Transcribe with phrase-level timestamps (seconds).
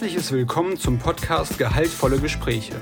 [0.00, 2.72] herzliches Willkommen zum Podcast Gehaltvolle Gespräche.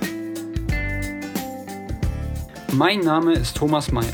[2.73, 4.07] Mein Name ist Thomas Mayer.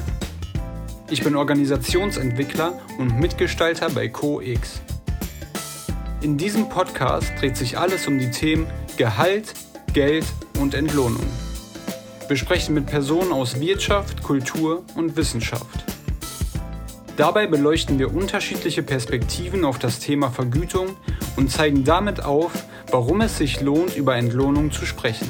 [1.11, 4.81] Ich bin Organisationsentwickler und Mitgestalter bei CoX.
[6.23, 9.53] In diesem Podcast dreht sich alles um die Themen Gehalt,
[9.93, 10.25] Geld
[10.59, 11.27] und Entlohnung.
[12.29, 15.85] Wir sprechen mit Personen aus Wirtschaft, Kultur und Wissenschaft.
[17.19, 20.97] Dabei beleuchten wir unterschiedliche Perspektiven auf das Thema Vergütung
[21.37, 25.29] und zeigen damit auf, warum es sich lohnt, über Entlohnung zu sprechen.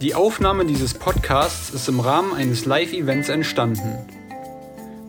[0.00, 3.98] Die Aufnahme dieses Podcasts ist im Rahmen eines Live-Events entstanden.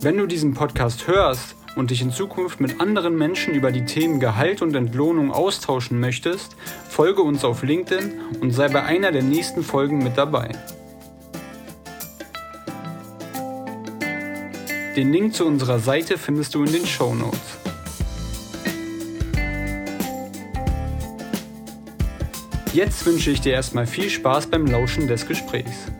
[0.00, 4.20] Wenn du diesen Podcast hörst und dich in Zukunft mit anderen Menschen über die Themen
[4.20, 6.56] Gehalt und Entlohnung austauschen möchtest,
[6.88, 10.48] folge uns auf LinkedIn und sei bei einer der nächsten Folgen mit dabei.
[14.96, 17.58] Den Link zu unserer Seite findest du in den Show Notes.
[22.72, 25.92] Jetzt wünsche ich dir erstmal viel Spaß beim Lauschen des Gesprächs.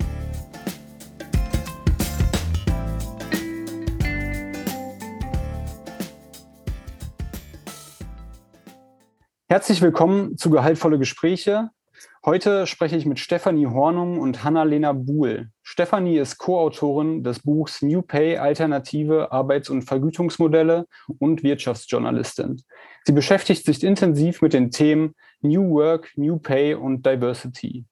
[9.50, 11.69] Herzlich willkommen zu Gehaltvolle Gespräche.
[12.28, 15.50] Heute spreche ich mit Stefanie Hornung und Hanna-Lena Buhl.
[15.62, 20.86] Stefanie ist Co-Autorin des Buchs New Pay Alternative Arbeits- und Vergütungsmodelle
[21.20, 22.60] und Wirtschaftsjournalistin.
[23.04, 27.84] Sie beschäftigt sich intensiv mit den Themen New Work, New Pay und Diversity.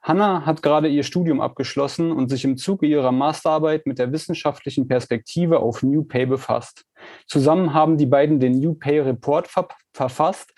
[0.00, 4.86] Hanna hat gerade ihr Studium abgeschlossen und sich im Zuge ihrer Masterarbeit mit der wissenschaftlichen
[4.86, 6.84] Perspektive auf New Pay befasst.
[7.26, 10.54] Zusammen haben die beiden den New Pay Report ver verfasst,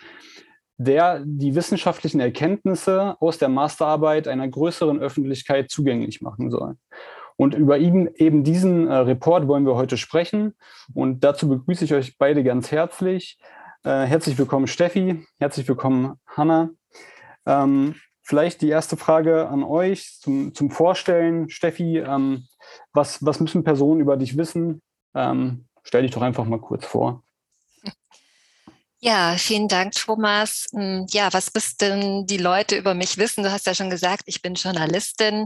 [0.76, 6.76] der die wissenschaftlichen Erkenntnisse aus der Masterarbeit einer größeren Öffentlichkeit zugänglich machen soll.
[7.36, 10.54] Und über ihn, eben diesen äh, Report wollen wir heute sprechen.
[10.92, 13.38] Und dazu begrüße ich euch beide ganz herzlich.
[13.82, 15.24] Äh, herzlich willkommen, Steffi.
[15.38, 16.70] Herzlich willkommen, Hanna.
[17.44, 21.50] Ähm, vielleicht die erste Frage an euch zum, zum Vorstellen.
[21.50, 22.46] Steffi, ähm,
[22.92, 24.80] was, was müssen Personen über dich wissen?
[25.14, 27.24] Ähm, stell dich doch einfach mal kurz vor.
[29.06, 30.66] Ja, vielen Dank, Thomas.
[30.72, 33.44] Hm, ja, was müssten die Leute über mich wissen?
[33.44, 35.44] Du hast ja schon gesagt, ich bin Journalistin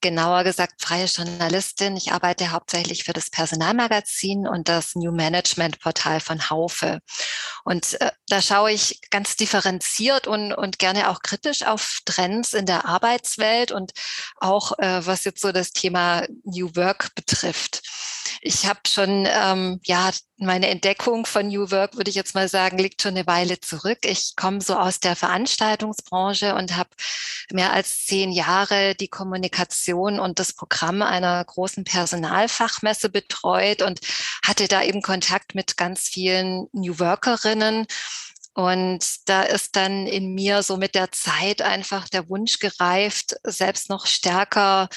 [0.00, 1.96] genauer gesagt freie Journalistin.
[1.96, 7.00] Ich arbeite hauptsächlich für das Personalmagazin und das New Management Portal von Haufe.
[7.64, 12.66] Und äh, da schaue ich ganz differenziert und, und gerne auch kritisch auf Trends in
[12.66, 13.92] der Arbeitswelt und
[14.36, 17.82] auch äh, was jetzt so das Thema New Work betrifft.
[18.40, 22.78] Ich habe schon, ähm, ja, meine Entdeckung von New Work, würde ich jetzt mal sagen,
[22.78, 23.98] liegt schon eine Weile zurück.
[24.02, 26.90] Ich komme so aus der Veranstaltungsbranche und habe
[27.52, 34.00] mehr als zehn Jahre die Kommunikation Organisation und das Programm einer großen Personalfachmesse betreut und
[34.44, 37.86] hatte da eben Kontakt mit ganz vielen New Workerinnen.
[38.54, 43.88] Und da ist dann in mir so mit der Zeit einfach der Wunsch gereift, selbst
[43.88, 44.88] noch stärker,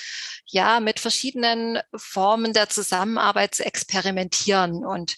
[0.47, 4.83] ja, mit verschiedenen Formen der Zusammenarbeit zu experimentieren.
[4.83, 5.15] Und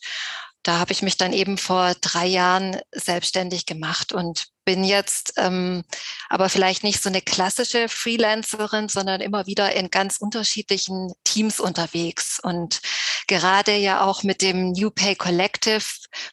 [0.67, 5.85] da habe ich mich dann eben vor drei Jahren selbstständig gemacht und bin jetzt ähm,
[6.27, 12.41] aber vielleicht nicht so eine klassische Freelancerin, sondern immer wieder in ganz unterschiedlichen Teams unterwegs.
[12.43, 12.81] Und
[13.27, 15.85] gerade ja auch mit dem New Pay Collective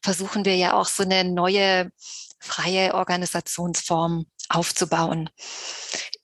[0.02, 1.92] versuchen wir ja auch so eine neue
[2.40, 5.30] freie Organisationsform aufzubauen.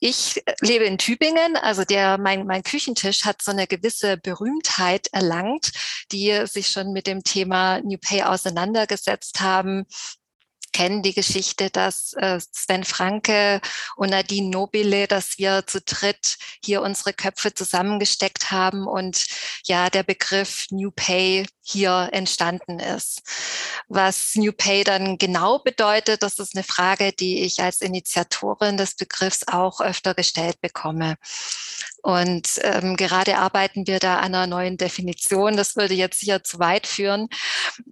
[0.03, 5.73] Ich lebe in Tübingen, also der, mein, mein Küchentisch hat so eine gewisse Berühmtheit erlangt,
[6.11, 9.87] die sich schon mit dem Thema New Pay auseinandergesetzt haben
[10.73, 13.61] kennen die Geschichte, dass äh, Sven Franke
[13.97, 19.27] und Nadine Nobile, dass wir zu dritt hier unsere Köpfe zusammengesteckt haben und
[19.65, 23.23] ja, der Begriff New Pay hier entstanden ist.
[23.89, 28.97] Was New Pay dann genau bedeutet, das ist eine Frage, die ich als Initiatorin des
[28.97, 31.17] Begriffs auch öfter gestellt bekomme.
[32.03, 35.57] Und ähm, gerade arbeiten wir da an einer neuen Definition.
[35.57, 37.29] Das würde jetzt sicher zu weit führen.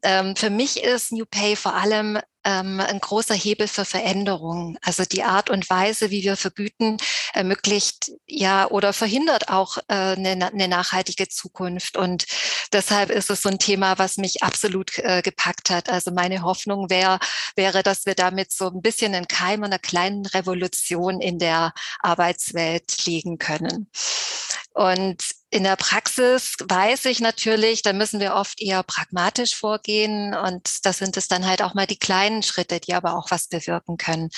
[0.03, 4.79] Ähm, für mich ist New Pay vor allem ähm, ein großer Hebel für Veränderungen.
[4.83, 6.97] Also die Art und Weise, wie wir vergüten,
[7.35, 11.99] ermöglicht ja oder verhindert auch äh, eine, eine nachhaltige Zukunft.
[11.99, 12.25] Und
[12.73, 15.91] deshalb ist es so ein Thema, was mich absolut äh, gepackt hat.
[15.91, 17.19] Also meine Hoffnung wäre,
[17.55, 23.05] wäre, dass wir damit so ein bisschen einen Keim einer kleinen Revolution in der Arbeitswelt
[23.05, 23.91] legen können.
[24.73, 30.85] Und in der Praxis weiß ich natürlich, da müssen wir oft eher pragmatisch vorgehen und
[30.85, 33.97] das sind es dann halt auch mal die kleinen Schritte, die aber auch was bewirken
[33.97, 34.29] können.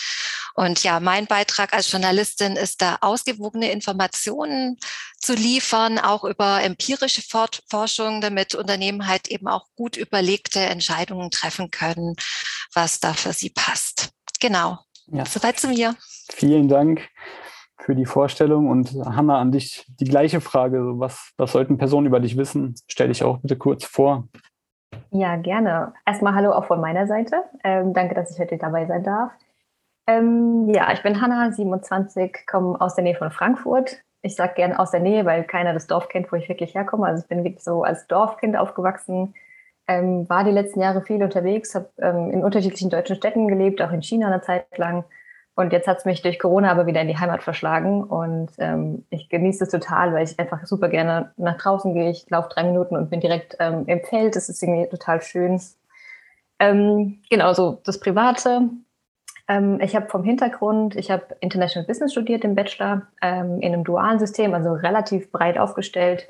[0.54, 4.78] Und ja, mein Beitrag als Journalistin ist da ausgewogene Informationen
[5.18, 11.72] zu liefern, auch über empirische Forschung, damit Unternehmen halt eben auch gut überlegte Entscheidungen treffen
[11.72, 12.14] können,
[12.72, 14.10] was da für sie passt.
[14.38, 14.78] Genau.
[15.08, 15.26] Ja.
[15.26, 15.96] Soweit zu mir.
[16.32, 17.08] Vielen Dank
[17.80, 18.68] für die Vorstellung.
[18.68, 20.98] Und Hanna, an dich die gleiche Frage.
[21.00, 22.74] Was, was sollten Personen über dich wissen?
[22.86, 24.28] Stell dich auch bitte kurz vor.
[25.10, 25.92] Ja, gerne.
[26.06, 27.42] Erstmal Hallo auch von meiner Seite.
[27.64, 29.32] Ähm, danke, dass ich heute dabei sein darf.
[30.06, 34.02] Ähm, ja, ich bin Hanna, 27, komme aus der Nähe von Frankfurt.
[34.22, 37.06] Ich sage gerne aus der Nähe, weil keiner das Dorf kennt, wo ich wirklich herkomme.
[37.06, 39.34] Also ich bin wirklich so als Dorfkind aufgewachsen,
[39.88, 43.92] ähm, war die letzten Jahre viel unterwegs, habe ähm, in unterschiedlichen deutschen Städten gelebt, auch
[43.92, 45.04] in China eine Zeit lang
[45.56, 49.04] und jetzt hat es mich durch Corona aber wieder in die Heimat verschlagen und ähm,
[49.10, 52.10] ich genieße es total, weil ich einfach super gerne nach draußen gehe.
[52.10, 54.36] Ich laufe drei Minuten und bin direkt ähm, im Feld.
[54.36, 55.60] Das ist irgendwie total schön.
[56.58, 58.70] Ähm, genau, so das Private.
[59.48, 63.84] Ähm, ich habe vom Hintergrund, ich habe International Business studiert im Bachelor ähm, in einem
[63.84, 66.28] dualen System, also relativ breit aufgestellt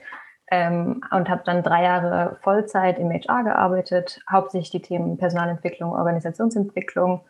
[0.51, 7.21] ähm, und habe dann drei Jahre Vollzeit im HR gearbeitet, hauptsächlich die Themen Personalentwicklung, Organisationsentwicklung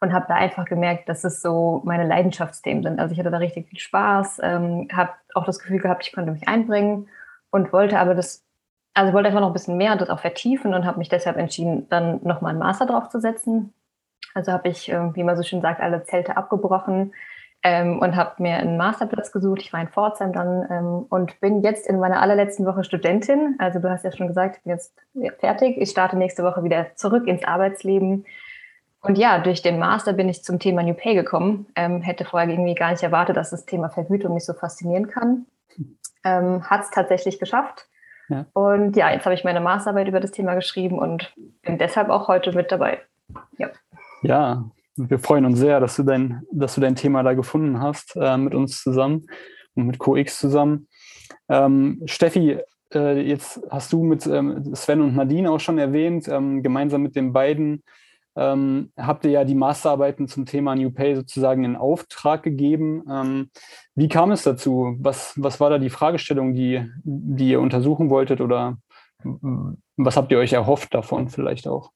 [0.00, 2.98] und habe da einfach gemerkt, dass es so meine Leidenschaftsthemen sind.
[2.98, 6.32] Also ich hatte da richtig viel Spaß, ähm, habe auch das Gefühl gehabt, ich konnte
[6.32, 7.08] mich einbringen
[7.50, 8.44] und wollte aber das,
[8.94, 11.88] also wollte einfach noch ein bisschen mehr das auch vertiefen und habe mich deshalb entschieden,
[11.90, 13.74] dann nochmal einen Master draufzusetzen.
[14.34, 17.12] Also habe ich, äh, wie man so schön sagt, alle Zelte abgebrochen
[17.62, 19.60] ähm, und habe mir einen Masterplatz gesucht.
[19.60, 23.56] Ich war in Pforzheim dann ähm, und bin jetzt in meiner allerletzten Woche Studentin.
[23.58, 24.94] Also du hast ja schon gesagt, ich bin jetzt
[25.40, 25.76] fertig.
[25.76, 28.24] Ich starte nächste Woche wieder zurück ins Arbeitsleben
[29.02, 31.66] und ja, durch den Master bin ich zum Thema New Pay gekommen.
[31.74, 35.46] Ähm, hätte vorher irgendwie gar nicht erwartet, dass das Thema Vergütung mich so faszinieren kann.
[36.22, 37.88] Ähm, Hat es tatsächlich geschafft.
[38.28, 38.46] Ja.
[38.52, 42.28] Und ja, jetzt habe ich meine Masterarbeit über das Thema geschrieben und bin deshalb auch
[42.28, 43.00] heute mit dabei.
[43.58, 43.70] Ja,
[44.22, 44.64] ja
[44.96, 48.36] wir freuen uns sehr, dass du dein, dass du dein Thema da gefunden hast äh,
[48.36, 49.26] mit uns zusammen
[49.74, 50.88] und mit CoX zusammen.
[51.48, 52.58] Ähm, Steffi,
[52.94, 57.16] äh, jetzt hast du mit ähm, Sven und Nadine auch schon erwähnt, ähm, gemeinsam mit
[57.16, 57.82] den beiden
[58.40, 63.04] ähm, habt ihr ja die Masterarbeiten zum Thema New Pay sozusagen in Auftrag gegeben.
[63.10, 63.50] Ähm,
[63.94, 64.96] wie kam es dazu?
[64.98, 68.78] Was, was war da die Fragestellung, die, die ihr untersuchen wolltet oder
[69.98, 71.90] was habt ihr euch erhofft davon vielleicht auch?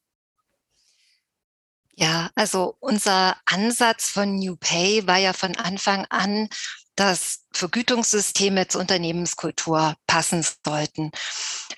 [1.97, 6.51] Ja, also unser Ansatz von New Pay war ja von Anfang an,
[6.95, 11.11] dass Vergütungssysteme zur Unternehmenskultur passen sollten.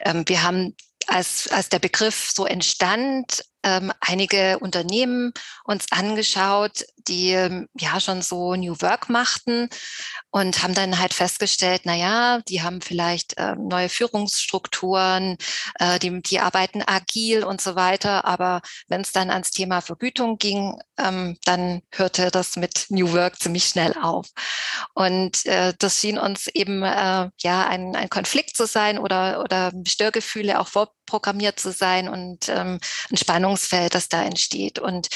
[0.01, 0.75] Ähm, wir haben
[1.07, 5.33] als, als der Begriff so entstand, ähm, einige Unternehmen
[5.65, 9.69] uns angeschaut, die ähm, ja schon so New Work machten
[10.31, 15.37] und haben dann halt festgestellt, na ja, die haben vielleicht ähm, neue Führungsstrukturen,
[15.81, 18.25] äh, die, die arbeiten agil und so weiter.
[18.25, 23.41] Aber wenn es dann ans Thema Vergütung ging, ähm, dann hörte das mit New Work
[23.41, 24.29] ziemlich schnell auf.
[24.95, 29.73] Und äh, das schien uns eben äh, ja ein, ein Konflikt zu sein oder, oder
[29.87, 32.79] Störgefühle auch vorprogrammiert zu sein und ähm,
[33.11, 33.17] ein
[33.57, 34.79] Spannungsfeld, das da entsteht.
[34.79, 35.09] Und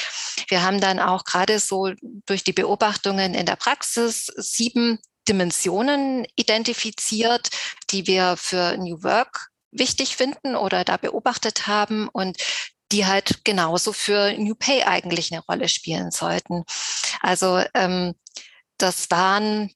[0.49, 1.93] wir haben dann auch gerade so
[2.27, 7.51] durch die Beobachtungen in der Praxis sieben Dimensionen identifiziert,
[7.91, 12.39] die wir für New Work wichtig finden oder da beobachtet haben und
[12.91, 16.65] die halt genauso für New Pay eigentlich eine Rolle spielen sollten.
[17.21, 18.15] Also ähm,
[18.79, 19.71] das waren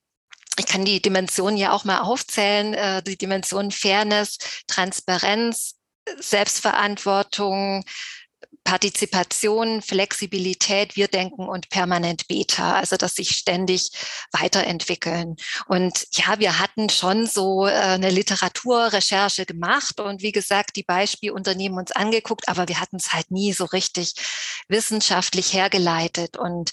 [0.57, 5.75] ich kann die Dimensionen ja auch mal aufzählen, äh, die Dimensionen Fairness, Transparenz,
[6.17, 7.83] Selbstverantwortung,
[8.65, 13.91] Partizipation, Flexibilität, wir denken und permanent Beta, also dass sich ständig
[14.31, 15.37] weiterentwickeln.
[15.67, 21.77] Und ja, wir hatten schon so äh, eine Literaturrecherche gemacht und wie gesagt, die Beispielunternehmen
[21.77, 24.15] uns angeguckt, aber wir hatten es halt nie so richtig
[24.67, 26.35] wissenschaftlich hergeleitet.
[26.35, 26.71] Und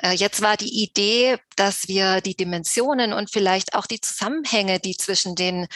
[0.00, 4.96] äh, jetzt war die Idee, dass wir die Dimensionen und vielleicht auch die Zusammenhänge, die
[4.96, 5.66] zwischen den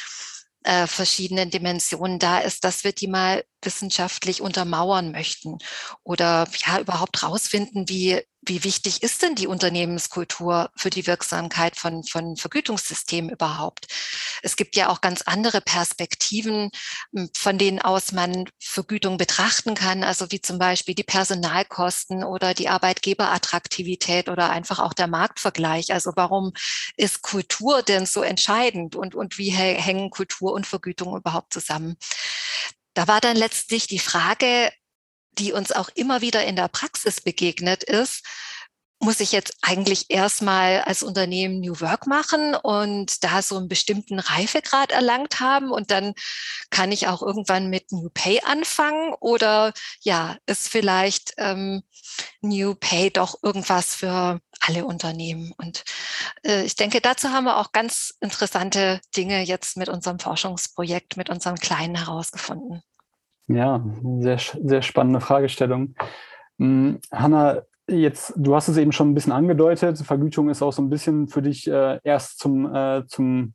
[0.67, 5.59] äh, verschiedenen Dimensionen da ist, dass wir die mal wissenschaftlich untermauern möchten
[6.03, 12.05] oder ja überhaupt rausfinden, wie wie wichtig ist denn die Unternehmenskultur für die Wirksamkeit von,
[12.05, 13.87] von Vergütungssystemen überhaupt?
[14.43, 16.71] Es gibt ja auch ganz andere Perspektiven,
[17.37, 22.69] von denen aus man Vergütung betrachten kann, also wie zum Beispiel die Personalkosten oder die
[22.69, 25.93] Arbeitgeberattraktivität oder einfach auch der Marktvergleich.
[25.93, 26.53] Also warum
[26.97, 31.97] ist Kultur denn so entscheidend und, und wie hängen Kultur und Vergütung überhaupt zusammen?
[32.95, 34.73] Da war dann letztlich die Frage,
[35.39, 38.23] die uns auch immer wieder in der Praxis begegnet ist,
[38.99, 44.19] muss ich jetzt eigentlich erstmal als Unternehmen New Work machen und da so einen bestimmten
[44.19, 46.15] Reifegrad erlangt haben und dann
[46.71, 51.83] kann ich auch irgendwann mit New Pay anfangen oder ja, ist vielleicht ähm,
[52.41, 55.53] New Pay doch irgendwas für alle Unternehmen.
[55.59, 55.85] Und
[56.45, 61.29] äh, ich denke, dazu haben wir auch ganz interessante Dinge jetzt mit unserem Forschungsprojekt, mit
[61.29, 62.83] unserem Kleinen herausgefunden.
[63.49, 63.85] Ja,
[64.19, 65.95] sehr, sehr spannende Fragestellung.
[66.59, 70.83] Hm, Hanna, jetzt, du hast es eben schon ein bisschen angedeutet, Vergütung ist auch so
[70.83, 73.55] ein bisschen für dich äh, erst zum, äh, zum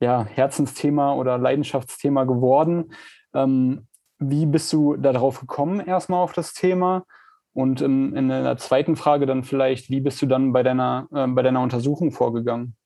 [0.00, 2.92] ja, Herzensthema oder Leidenschaftsthema geworden.
[3.34, 3.86] Ähm,
[4.18, 7.04] wie bist du darauf gekommen, erstmal auf das Thema?
[7.52, 11.26] Und in, in der zweiten Frage dann vielleicht, wie bist du dann bei deiner, äh,
[11.26, 12.76] bei deiner Untersuchung vorgegangen?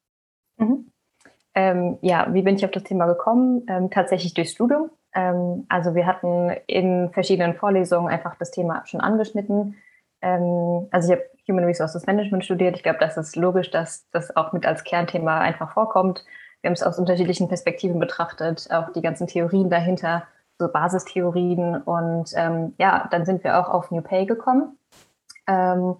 [0.56, 0.90] Mhm.
[1.54, 3.64] Ähm, ja, wie bin ich auf das Thema gekommen?
[3.68, 4.90] Ähm, tatsächlich durchs Studium.
[5.14, 9.76] Ähm, also wir hatten in verschiedenen Vorlesungen einfach das Thema schon angeschnitten.
[10.20, 12.76] Ähm, also ich habe Human Resources Management studiert.
[12.76, 16.24] Ich glaube, das ist logisch, dass das auch mit als Kernthema einfach vorkommt.
[16.60, 20.24] Wir haben es aus unterschiedlichen Perspektiven betrachtet, auch die ganzen Theorien dahinter
[20.58, 21.82] so Basistheorien.
[21.82, 24.78] Und ähm, ja, dann sind wir auch auf New Pay gekommen.
[25.48, 25.96] Ähm,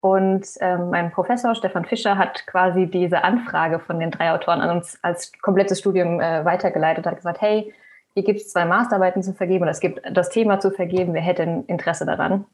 [0.00, 4.76] und ähm, mein Professor Stefan Fischer hat quasi diese Anfrage von den drei Autoren an
[4.76, 7.72] uns als komplettes Studium äh, weitergeleitet, hat gesagt, hey,
[8.14, 11.22] hier gibt es zwei Masterarbeiten zu vergeben oder es gibt das Thema zu vergeben, wer
[11.22, 12.46] hätte Interesse daran?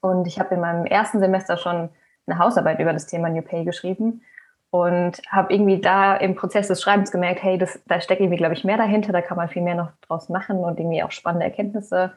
[0.00, 1.88] Und ich habe in meinem ersten Semester schon
[2.26, 4.22] eine Hausarbeit über das Thema New Pay geschrieben
[4.70, 8.54] und habe irgendwie da im Prozess des Schreibens gemerkt, hey, das, da steckt irgendwie, glaube
[8.54, 11.46] ich, mehr dahinter, da kann man viel mehr noch draus machen und irgendwie auch spannende
[11.46, 12.12] Erkenntnisse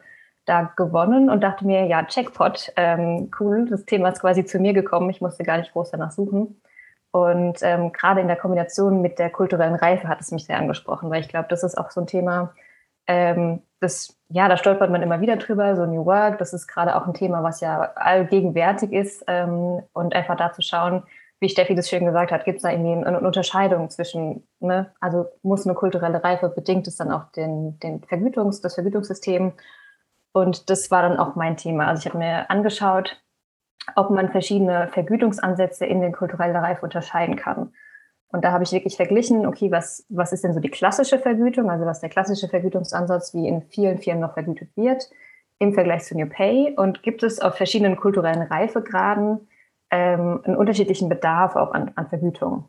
[0.46, 4.72] da gewonnen und dachte mir, ja, Checkpot, ähm, cool, das Thema ist quasi zu mir
[4.72, 6.60] gekommen, ich musste gar nicht groß danach suchen.
[7.10, 11.10] Und ähm, gerade in der Kombination mit der kulturellen Reife hat es mich sehr angesprochen,
[11.10, 12.54] weil ich glaube, das ist auch so ein Thema,
[13.06, 16.96] ähm, das, ja, da stolpert man immer wieder drüber, so New Work, das ist gerade
[16.96, 21.02] auch ein Thema, was ja allgegenwärtig ist ähm, und einfach da zu schauen,
[21.38, 25.26] wie Steffi das schön gesagt hat, gibt es da irgendwie eine Unterscheidung zwischen, ne, also
[25.42, 29.52] muss eine kulturelle Reife bedingt es dann auch den, den Vergütungs, das Vergütungssystem.
[30.32, 31.88] Und das war dann auch mein Thema.
[31.88, 33.22] Also ich habe mir angeschaut,
[33.96, 37.72] ob man verschiedene Vergütungsansätze in den kulturellen Reife unterscheiden kann.
[38.36, 41.70] Und da habe ich wirklich verglichen, okay, was, was ist denn so die klassische Vergütung,
[41.70, 45.08] also was der klassische Vergütungsansatz, wie in vielen Firmen noch vergütet wird,
[45.58, 49.48] im Vergleich zu New Pay und gibt es auf verschiedenen kulturellen Reifegraden
[49.90, 52.68] ähm, einen unterschiedlichen Bedarf auch an, an Vergütung.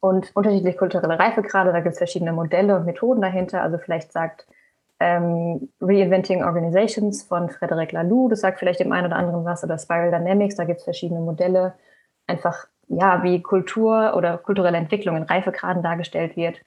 [0.00, 3.62] Und unterschiedliche kulturelle Reifegrade, da gibt es verschiedene Modelle und Methoden dahinter.
[3.62, 4.48] Also vielleicht sagt
[4.98, 9.78] ähm, Reinventing Organizations von Frederic Laloux, das sagt vielleicht dem einen oder anderen was, oder
[9.78, 11.74] Spiral Dynamics, da gibt es verschiedene Modelle,
[12.26, 16.60] einfach ja, wie Kultur oder kulturelle Entwicklung in Reifegraden dargestellt wird.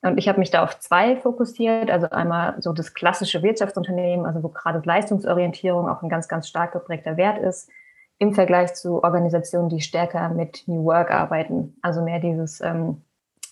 [0.00, 1.90] Und ich habe mich da auf zwei fokussiert.
[1.90, 6.72] Also einmal so das klassische Wirtschaftsunternehmen, also wo gerade Leistungsorientierung auch ein ganz, ganz stark
[6.72, 7.70] geprägter Wert ist
[8.18, 11.76] im Vergleich zu Organisationen, die stärker mit New Work arbeiten.
[11.82, 13.02] Also mehr dieses ähm,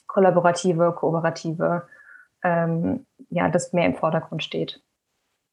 [0.06, 1.87] kollaborative, kooperative,
[2.42, 4.82] ähm, ja, das mehr im Vordergrund steht.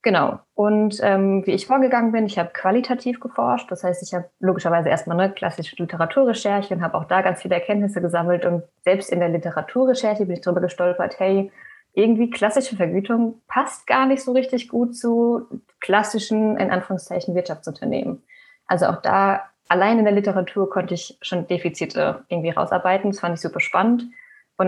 [0.04, 0.40] Genau.
[0.54, 3.72] Und ähm, wie ich vorgegangen bin, ich habe qualitativ geforscht.
[3.72, 7.56] Das heißt, ich habe logischerweise erstmal eine klassische Literaturrecherche und habe auch da ganz viele
[7.56, 8.46] Erkenntnisse gesammelt.
[8.46, 11.52] Und selbst in der Literaturrecherche bin ich darüber gestolpert, hey,
[11.94, 15.48] irgendwie klassische Vergütung passt gar nicht so richtig gut zu
[15.80, 18.24] klassischen, in Anführungszeichen, Wirtschaftsunternehmen.
[18.68, 23.12] Also auch da allein in der Literatur konnte ich schon Defizite irgendwie rausarbeiten.
[23.12, 24.04] Das fand ich super spannend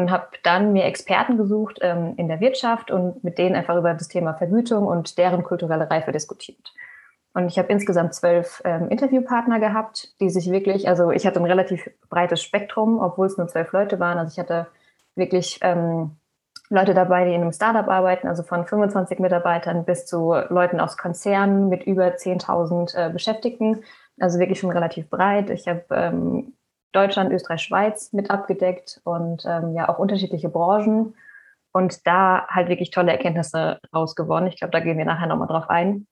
[0.01, 3.93] und habe dann mir Experten gesucht ähm, in der Wirtschaft und mit denen einfach über
[3.93, 6.73] das Thema Vergütung und deren kulturelle Reife diskutiert.
[7.33, 11.45] Und ich habe insgesamt zwölf ähm, Interviewpartner gehabt, die sich wirklich, also ich hatte ein
[11.45, 14.17] relativ breites Spektrum, obwohl es nur zwölf Leute waren.
[14.17, 14.67] Also ich hatte
[15.15, 16.11] wirklich ähm,
[16.69, 20.97] Leute dabei, die in einem Startup arbeiten, also von 25 Mitarbeitern bis zu Leuten aus
[20.97, 23.83] Konzernen mit über 10.000 äh, Beschäftigten.
[24.19, 25.49] Also wirklich schon relativ breit.
[25.49, 26.53] Ich habe ähm,
[26.95, 31.15] Deutschland, Österreich, Schweiz mit abgedeckt und ähm, ja auch unterschiedliche Branchen
[31.71, 34.49] und da halt wirklich tolle Erkenntnisse rausgewonnen.
[34.49, 36.07] Ich glaube, da gehen wir nachher nochmal drauf ein.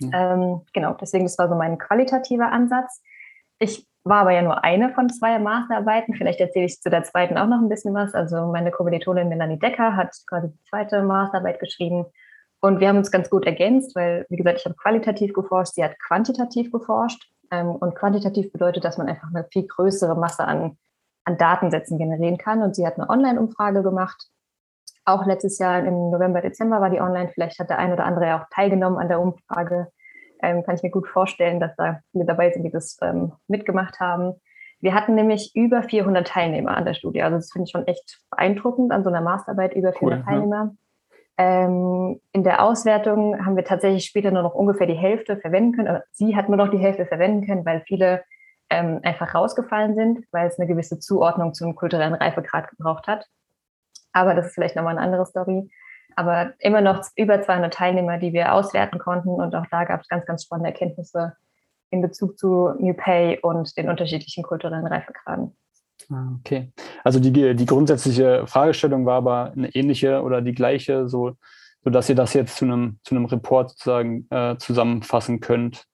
[0.00, 0.34] Ja.
[0.34, 3.02] Ähm, genau, deswegen, das war so mein qualitativer Ansatz.
[3.58, 6.14] Ich war aber ja nur eine von zwei Masterarbeiten.
[6.14, 8.14] Vielleicht erzähle ich zu der zweiten auch noch ein bisschen was.
[8.14, 12.06] Also meine Kommilitonin Melanie Decker hat quasi die zweite Masterarbeit geschrieben.
[12.60, 15.84] Und wir haben uns ganz gut ergänzt, weil, wie gesagt, ich habe qualitativ geforscht, sie
[15.84, 17.30] hat quantitativ geforscht.
[17.50, 20.78] Ähm, und quantitativ bedeutet, dass man einfach eine viel größere Masse an,
[21.24, 22.62] an Datensätzen generieren kann.
[22.62, 24.28] Und sie hat eine Online-Umfrage gemacht.
[25.04, 27.30] Auch letztes Jahr im November, Dezember war die online.
[27.32, 29.88] Vielleicht hat der ein oder andere ja auch teilgenommen an der Umfrage
[30.42, 34.00] ähm, kann ich mir gut vorstellen, dass da viele dabei sind, die das ähm, mitgemacht
[34.00, 34.34] haben.
[34.80, 37.22] Wir hatten nämlich über 400 Teilnehmer an der Studie.
[37.22, 40.56] Also das finde ich schon echt beeindruckend an so einer Masterarbeit, über 400 cool, Teilnehmer.
[40.56, 40.70] Ja.
[41.38, 45.88] Ähm, in der Auswertung haben wir tatsächlich später nur noch ungefähr die Hälfte verwenden können.
[45.88, 48.24] Aber sie hat nur noch die Hälfte verwenden können, weil viele
[48.70, 53.26] ähm, einfach rausgefallen sind, weil es eine gewisse Zuordnung zum kulturellen Reifegrad gebraucht hat.
[54.12, 55.70] Aber das ist vielleicht nochmal eine andere Story
[56.18, 59.28] aber immer noch über 200 Teilnehmer, die wir auswerten konnten.
[59.28, 61.36] Und auch da gab es ganz, ganz spannende Erkenntnisse,
[61.90, 65.56] in Bezug zu New Pay und den unterschiedlichen kulturellen Reifegraden.
[66.10, 66.72] Ah, okay.
[67.04, 71.32] Also die, die grundsätzliche Fragestellung war aber eine ähnliche oder die gleiche, so,
[71.84, 75.84] sodass ihr das jetzt zu einem, zu einem Report sozusagen äh, zusammenfassen könnt.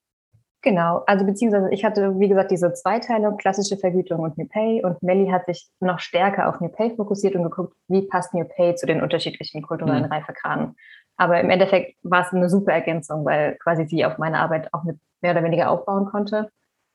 [0.63, 5.03] Genau, also beziehungsweise ich hatte, wie gesagt, diese Zweiteilung, klassische Vergütung und New Pay und
[5.03, 8.75] Melly hat sich noch stärker auf New Pay fokussiert und geguckt, wie passt New Pay
[8.75, 10.13] zu den unterschiedlichen kulturellen mhm.
[10.13, 10.75] Reifegraden.
[11.19, 14.85] Aber im Endeffekt war es eine super Ergänzung, weil quasi sie auf meine Arbeit auch
[14.85, 16.51] mit mehr oder weniger aufbauen konnte.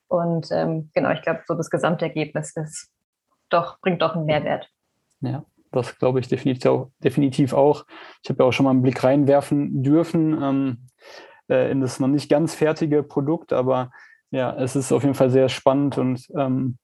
[0.08, 2.90] Und ähm, genau, ich glaube, so das Gesamtergebnis ist
[3.52, 4.70] doch, bringt doch einen Mehrwert.
[5.20, 7.84] Ja, das glaube ich definitiv auch.
[8.22, 10.42] Ich habe ja auch schon mal einen Blick reinwerfen dürfen.
[10.42, 10.78] Ähm,
[11.50, 13.90] äh, in das noch nicht ganz fertige Produkt, aber
[14.30, 16.78] ja, es ist auf jeden Fall sehr spannend und ähm,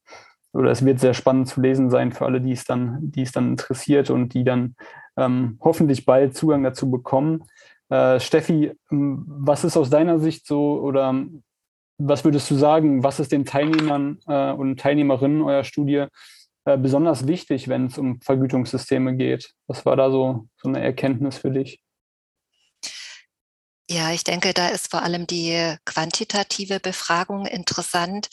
[0.53, 3.33] oder es wird sehr spannend zu lesen sein für alle, die es dann, die es
[3.33, 4.75] dann interessiert und die dann
[5.17, 7.45] ähm, hoffentlich bald Zugang dazu bekommen.
[7.91, 11.15] Äh, Steffi, was ist aus deiner Sicht so oder
[11.99, 16.07] was würdest du sagen, was ist den Teilnehmern äh, und Teilnehmerinnen eurer Studie
[16.67, 19.53] äh, besonders wichtig, wenn es um Vergütungssysteme geht?
[19.67, 21.81] Was war da so, so eine Erkenntnis für dich?
[23.89, 28.29] Ja, ich denke, da ist vor allem die quantitative Befragung interessant.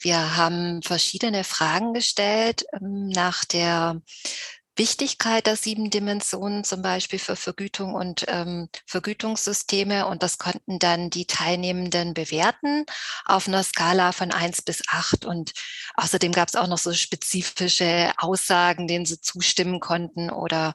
[0.00, 4.02] Wir haben verschiedene Fragen gestellt ähm, nach der
[4.76, 11.10] Wichtigkeit der sieben Dimensionen zum Beispiel für Vergütung und ähm, Vergütungssysteme und das konnten dann
[11.10, 12.86] die Teilnehmenden bewerten
[13.26, 15.52] auf einer Skala von eins bis acht und
[15.94, 20.72] außerdem gab es auch noch so spezifische Aussagen, denen sie zustimmen konnten oder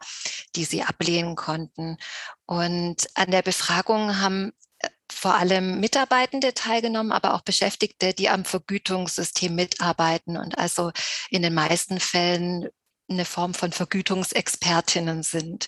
[0.55, 1.97] die sie ablehnen konnten.
[2.45, 8.45] Und an der Befragung haben äh, vor allem Mitarbeitende teilgenommen, aber auch Beschäftigte, die am
[8.45, 10.91] Vergütungssystem mitarbeiten und also
[11.31, 12.69] in den meisten Fällen
[13.09, 15.67] eine Form von Vergütungsexpertinnen sind.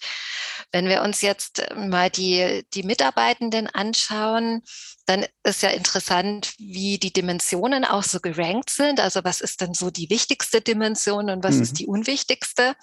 [0.72, 4.62] Wenn wir uns jetzt mal die, die Mitarbeitenden anschauen,
[5.10, 9.00] dann ist ja interessant, wie die Dimensionen auch so gerankt sind.
[9.00, 11.62] Also was ist denn so die wichtigste Dimension und was mhm.
[11.64, 12.76] ist die unwichtigste?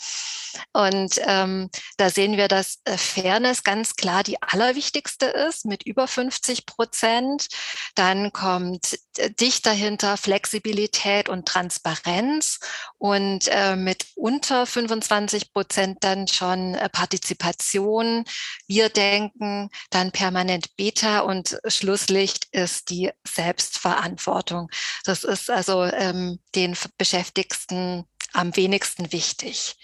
[0.73, 6.09] Und ähm, da sehen wir, dass äh, Fairness ganz klar die allerwichtigste ist mit über
[6.09, 7.47] 50 Prozent.
[7.95, 12.59] Dann kommt äh, dicht dahinter Flexibilität und Transparenz
[12.99, 18.25] und äh, mit unter 25 Prozent dann schon äh, Partizipation.
[18.67, 24.71] Wir denken dann permanent Beta und schlusslich Pflicht ist die Selbstverantwortung.
[25.05, 29.77] Das ist also ähm, den Beschäftigten am wenigsten wichtig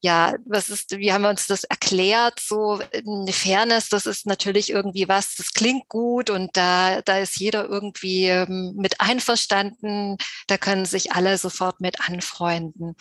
[0.00, 2.38] ja, was ist, wie haben wir uns das erklärt?
[2.38, 7.40] So eine Fairness, das ist natürlich irgendwie was, das klingt gut und da, da ist
[7.40, 10.16] jeder irgendwie ähm, mit einverstanden.
[10.46, 12.94] Da können sich alle sofort mit anfreunden.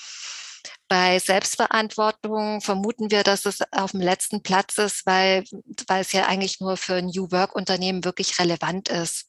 [0.87, 5.43] Bei Selbstverantwortung vermuten wir, dass es auf dem letzten Platz ist, weil,
[5.87, 9.25] weil es ja eigentlich nur für New Work Unternehmen wirklich relevant ist.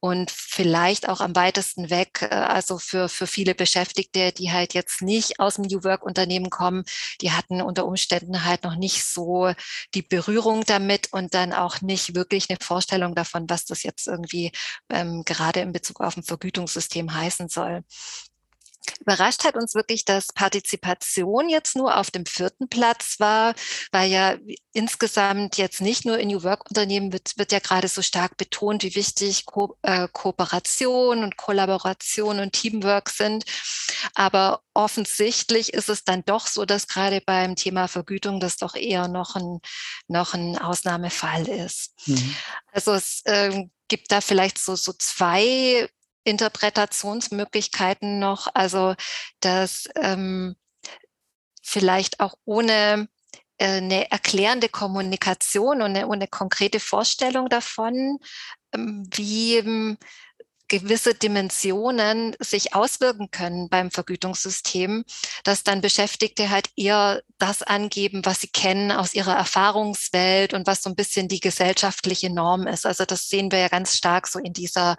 [0.00, 5.02] Und vielleicht auch am weitesten weg, äh, also für, für viele Beschäftigte, die halt jetzt
[5.02, 6.84] nicht aus dem New Work Unternehmen kommen,
[7.20, 9.52] die hatten unter Umständen halt noch nicht so
[9.94, 14.52] die Berührung damit und dann auch nicht wirklich eine Vorstellung davon, was das jetzt irgendwie
[14.90, 17.84] ähm, gerade in Bezug auf ein Vergütungssystem heißen soll.
[19.00, 23.54] Überrascht hat uns wirklich, dass Partizipation jetzt nur auf dem vierten Platz war,
[23.92, 24.36] weil ja
[24.72, 28.82] insgesamt jetzt nicht nur in New Work Unternehmen wird, wird ja gerade so stark betont,
[28.82, 33.44] wie wichtig Ko äh, Kooperation und Kollaboration und Teamwork sind.
[34.14, 39.08] Aber offensichtlich ist es dann doch so, dass gerade beim Thema Vergütung das doch eher
[39.08, 39.60] noch ein,
[40.06, 41.94] noch ein Ausnahmefall ist.
[42.06, 42.36] Mhm.
[42.72, 45.88] Also es äh, gibt da vielleicht so, so zwei
[46.28, 48.48] Interpretationsmöglichkeiten noch.
[48.54, 48.94] Also
[49.40, 50.56] dass ähm,
[51.62, 53.08] vielleicht auch ohne
[53.58, 58.18] äh, eine erklärende Kommunikation und eine, eine konkrete Vorstellung davon,
[58.72, 59.98] ähm, wie ähm,
[60.68, 65.04] gewisse Dimensionen sich auswirken können beim Vergütungssystem,
[65.44, 70.82] dass dann Beschäftigte halt eher das angeben, was sie kennen aus ihrer Erfahrungswelt und was
[70.82, 72.84] so ein bisschen die gesellschaftliche Norm ist.
[72.84, 74.96] Also das sehen wir ja ganz stark so in dieser,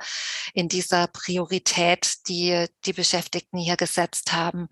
[0.54, 4.70] in dieser Priorität, die die Beschäftigten hier gesetzt haben.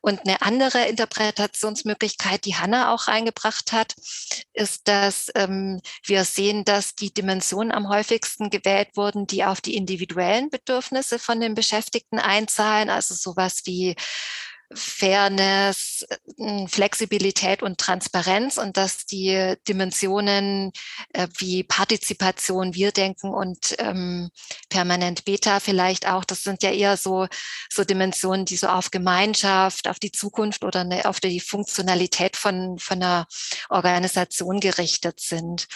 [0.00, 3.94] Und eine andere Interpretationsmöglichkeit, die Hanna auch reingebracht hat,
[4.52, 9.76] ist, dass ähm, wir sehen, dass die Dimensionen am häufigsten gewählt wurden, die auf die
[10.16, 13.94] individuellen Bedürfnisse von den Beschäftigten einzahlen, also sowas wie
[14.74, 16.04] Fairness,
[16.38, 20.72] hm, Flexibilität und Transparenz und dass die Dimensionen
[21.12, 24.28] äh, wie Partizipation, Wir denken und ähm,
[24.68, 27.28] permanent Beta vielleicht auch, das sind ja eher so,
[27.70, 32.80] so Dimensionen, die so auf Gemeinschaft, auf die Zukunft oder eine, auf die Funktionalität von,
[32.80, 33.28] von einer
[33.68, 35.68] Organisation gerichtet sind.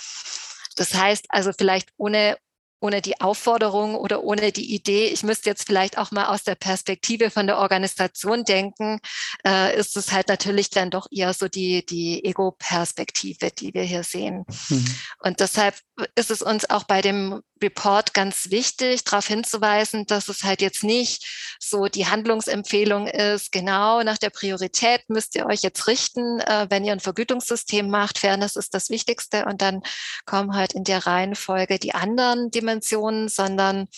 [0.75, 2.39] Das heißt also vielleicht ohne
[2.81, 6.55] ohne die Aufforderung oder ohne die Idee, ich müsste jetzt vielleicht auch mal aus der
[6.55, 9.01] Perspektive von der Organisation denken,
[9.47, 14.03] äh, ist es halt natürlich dann doch eher so die, die Ego-Perspektive, die wir hier
[14.03, 14.45] sehen.
[14.69, 14.85] Mhm.
[15.21, 15.77] Und deshalb
[16.15, 20.83] ist es uns auch bei dem Report ganz wichtig, darauf hinzuweisen, dass es halt jetzt
[20.83, 26.67] nicht so die Handlungsempfehlung ist, genau nach der Priorität müsst ihr euch jetzt richten, äh,
[26.71, 28.19] wenn ihr ein Vergütungssystem macht.
[28.19, 29.83] Fairness ist das Wichtigste und dann
[30.25, 33.89] kommen halt in der Reihenfolge die anderen Dimensionen, sondern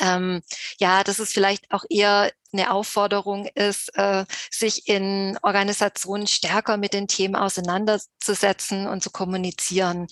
[0.00, 0.42] ähm,
[0.78, 6.92] ja, dass es vielleicht auch eher eine Aufforderung ist, äh, sich in Organisationen stärker mit
[6.92, 10.06] den Themen auseinanderzusetzen und zu kommunizieren.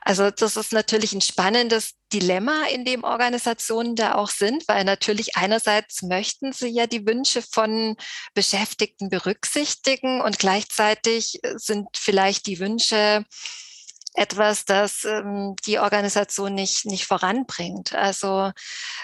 [0.00, 5.36] Also das ist natürlich ein spannendes Dilemma, in dem Organisationen da auch sind, weil natürlich
[5.36, 7.96] einerseits möchten sie ja die Wünsche von
[8.32, 13.26] Beschäftigten berücksichtigen und gleichzeitig sind vielleicht die Wünsche
[14.14, 17.94] etwas, das ähm, die Organisation nicht, nicht voranbringt.
[17.94, 18.52] Also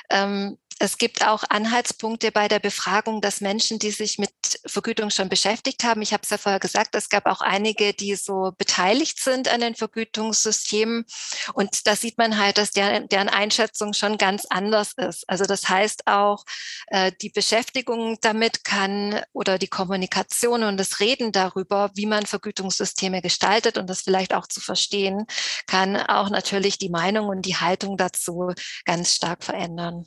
[0.09, 4.33] ähm, es gibt auch Anhaltspunkte bei der Befragung, dass Menschen, die sich mit
[4.65, 8.15] Vergütung schon beschäftigt haben, ich habe es ja vorher gesagt, es gab auch einige, die
[8.15, 11.05] so beteiligt sind an den Vergütungssystemen.
[11.53, 15.29] Und da sieht man halt, dass der, deren Einschätzung schon ganz anders ist.
[15.29, 16.47] Also das heißt auch,
[16.87, 23.21] äh, die Beschäftigung damit kann oder die Kommunikation und das Reden darüber, wie man Vergütungssysteme
[23.21, 25.27] gestaltet und das vielleicht auch zu verstehen,
[25.67, 28.55] kann auch natürlich die Meinung und die Haltung dazu
[28.87, 30.07] ganz stark verändern.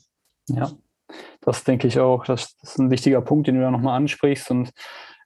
[0.49, 0.71] Ja,
[1.41, 2.25] das denke ich auch.
[2.25, 4.51] Das, ist ein wichtiger Punkt, den du da nochmal ansprichst.
[4.51, 4.71] Und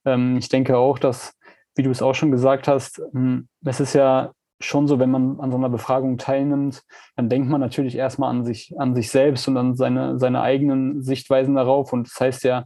[0.06, 1.34] ähm, ich denke auch, dass,
[1.76, 5.40] wie du es auch schon gesagt hast, ähm, es ist ja schon so, wenn man
[5.40, 6.82] an so einer Befragung teilnimmt,
[7.16, 11.04] dann denkt man natürlich erstmal an sich, an sich selbst und an seine, seine eigenen
[11.04, 11.94] Sichtweisen darauf.
[11.94, 12.66] Und das heißt ja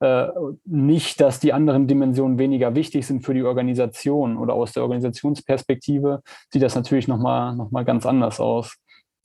[0.00, 0.28] äh,
[0.64, 6.22] nicht, dass die anderen Dimensionen weniger wichtig sind für die Organisation oder aus der Organisationsperspektive
[6.50, 8.76] sieht das natürlich nochmal noch mal ganz anders aus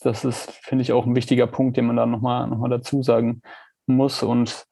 [0.02, 3.04] das ist, finde ich, auch ein wichtiger Punkt, den man da nochmal noch mal dazu
[3.04, 3.42] sagen
[3.86, 4.24] muss.
[4.24, 4.68] Und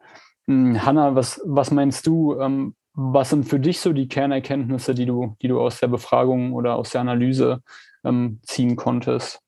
[0.48, 4.94] mh, hm, Hanna, was, was meinst du, ähm, was sind für dich so die Kernerkenntnisse,
[4.94, 7.62] die du, die du aus der Befragung oder aus der Analyse
[8.04, 9.42] ähm, ziehen konntest?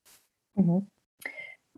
[0.54, 0.88] Mhm.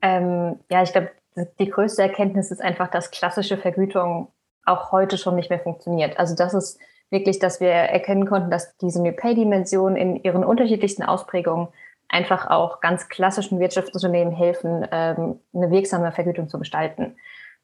[0.02, 1.10] Ähm, ja, ich glaube,
[1.58, 4.28] die größte Erkenntnis ist einfach, dass klassische Vergütung
[4.64, 6.18] auch heute schon nicht mehr funktioniert.
[6.18, 6.78] Also das ist
[7.10, 11.68] wirklich, dass wir erkennen konnten, dass diese New Pay-Dimension in ihren unterschiedlichsten Ausprägungen
[12.08, 17.16] einfach auch ganz klassischen Wirtschaftsunternehmen helfen, ähm, eine wirksame Vergütung zu gestalten.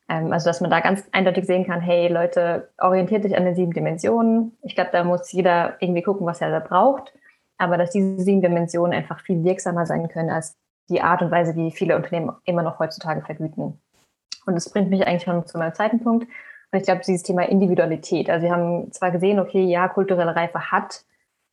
[0.09, 3.55] Ähm, also dass man da ganz eindeutig sehen kann, hey Leute, orientiert dich an den
[3.55, 4.57] sieben Dimensionen.
[4.63, 7.13] Ich glaube, da muss jeder irgendwie gucken, was er da braucht.
[7.59, 10.57] Aber dass diese sieben Dimensionen einfach viel wirksamer sein können als
[10.89, 13.81] die Art und Weise, wie viele Unternehmen immer noch heutzutage vergüten.
[14.47, 16.27] Und das bringt mich eigentlich schon zu meinem zweiten Punkt.
[16.73, 18.31] Und ich glaube, dieses Thema Individualität.
[18.31, 21.05] Also wir haben zwar gesehen, okay, ja, kulturelle Reife hat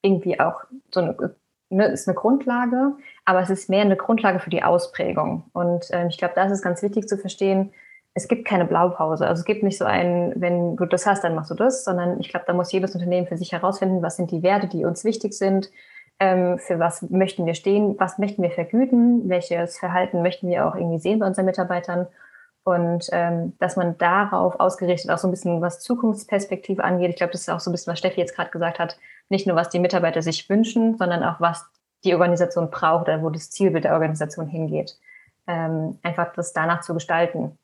[0.02, 1.36] irgendwie auch so eine
[1.70, 2.94] ne, ist eine Grundlage,
[3.26, 5.44] aber es ist mehr eine Grundlage für die Ausprägung.
[5.54, 7.74] Und ähm, ich glaube, das ist ganz wichtig zu verstehen.
[8.14, 9.28] Es gibt keine Blaupause.
[9.28, 12.20] Also es gibt nicht so einen, wenn du das hast, dann machst du das, sondern
[12.20, 15.04] ich glaube, da muss jedes Unternehmen für sich herausfinden, was sind die Werte, die uns
[15.04, 15.70] wichtig sind,
[16.20, 20.76] ähm, für was möchten wir stehen, was möchten wir vergüten, welches Verhalten möchten wir auch
[20.76, 22.08] irgendwie sehen bei unseren Mitarbeitern.
[22.64, 27.12] Und ähm, dass man darauf ausgerichtet auch so ein bisschen was Zukunftsperspektive angeht.
[27.12, 28.98] Ich glaube, das ist auch so ein bisschen, was Steffi jetzt gerade gesagt hat,
[29.30, 31.66] nicht nur was die Mitarbeiter sich wünschen, sondern auch was
[32.04, 34.98] die Organisation braucht oder wo das Zielbild der Organisation hingeht.
[35.48, 37.58] Ähm, einfach das danach zu gestalten.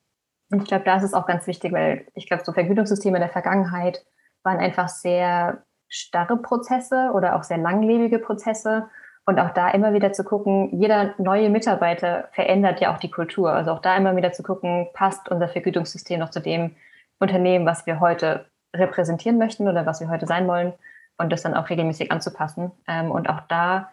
[0.50, 3.22] Und ich glaube, da ist es auch ganz wichtig, weil ich glaube, so Vergütungssysteme in
[3.22, 4.04] der Vergangenheit
[4.42, 8.88] waren einfach sehr starre Prozesse oder auch sehr langlebige Prozesse.
[9.26, 13.52] Und auch da immer wieder zu gucken, jeder neue Mitarbeiter verändert ja auch die Kultur.
[13.52, 16.76] Also auch da immer wieder zu gucken, passt unser Vergütungssystem noch zu dem
[17.18, 18.44] Unternehmen, was wir heute
[18.76, 20.74] repräsentieren möchten oder was wir heute sein wollen
[21.18, 22.72] und das dann auch regelmäßig anzupassen.
[22.88, 23.90] Ähm, und auch da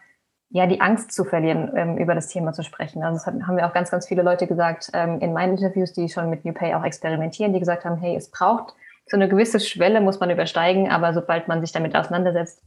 [0.50, 3.04] ja die Angst zu verlieren, ähm, über das Thema zu sprechen.
[3.04, 6.10] Also das haben wir auch ganz, ganz viele Leute gesagt ähm, in meinen Interviews, die
[6.10, 8.74] schon mit New Pay auch experimentieren, die gesagt haben, hey, es braucht
[9.08, 12.64] so eine gewisse Schwelle, muss man übersteigen, aber sobald man sich damit auseinandersetzt,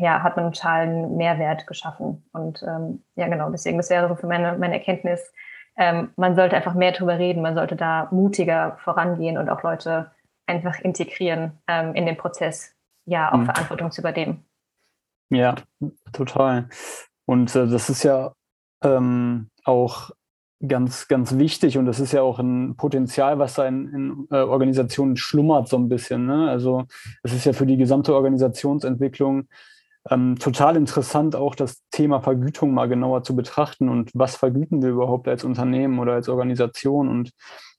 [0.00, 2.24] ja, hat man einen totalen Mehrwert geschaffen.
[2.32, 5.32] Und ähm, ja, genau, deswegen, das wäre so für meine, meine Erkenntnis,
[5.76, 10.10] ähm, man sollte einfach mehr drüber reden, man sollte da mutiger vorangehen und auch Leute
[10.46, 12.73] einfach integrieren ähm, in den Prozess,
[13.06, 13.46] ja, auch mhm.
[13.46, 14.44] Verantwortung zu übernehmen.
[15.30, 15.56] Ja,
[16.12, 16.68] total.
[17.26, 18.34] Und äh, das ist ja
[18.82, 20.10] ähm, auch
[20.66, 24.36] ganz, ganz wichtig und das ist ja auch ein Potenzial, was da in, in äh,
[24.36, 26.26] Organisationen schlummert so ein bisschen.
[26.26, 26.48] Ne?
[26.48, 26.84] Also
[27.22, 29.48] es ist ja für die gesamte Organisationsentwicklung
[30.10, 34.90] ähm, total interessant, auch das Thema Vergütung mal genauer zu betrachten und was vergüten wir
[34.90, 37.30] überhaupt als Unternehmen oder als Organisation und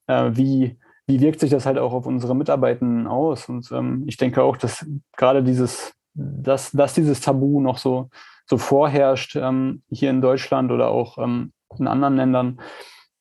[0.08, 3.48] äh, wie, wie wirkt sich das halt auch auf unsere Mitarbeitenden aus.
[3.48, 8.10] Und ähm, ich denke auch, dass gerade dieses, dass, dass dieses Tabu noch so,
[8.46, 12.62] so vorherrscht ähm, hier in Deutschland oder auch ähm, in anderen Ländern,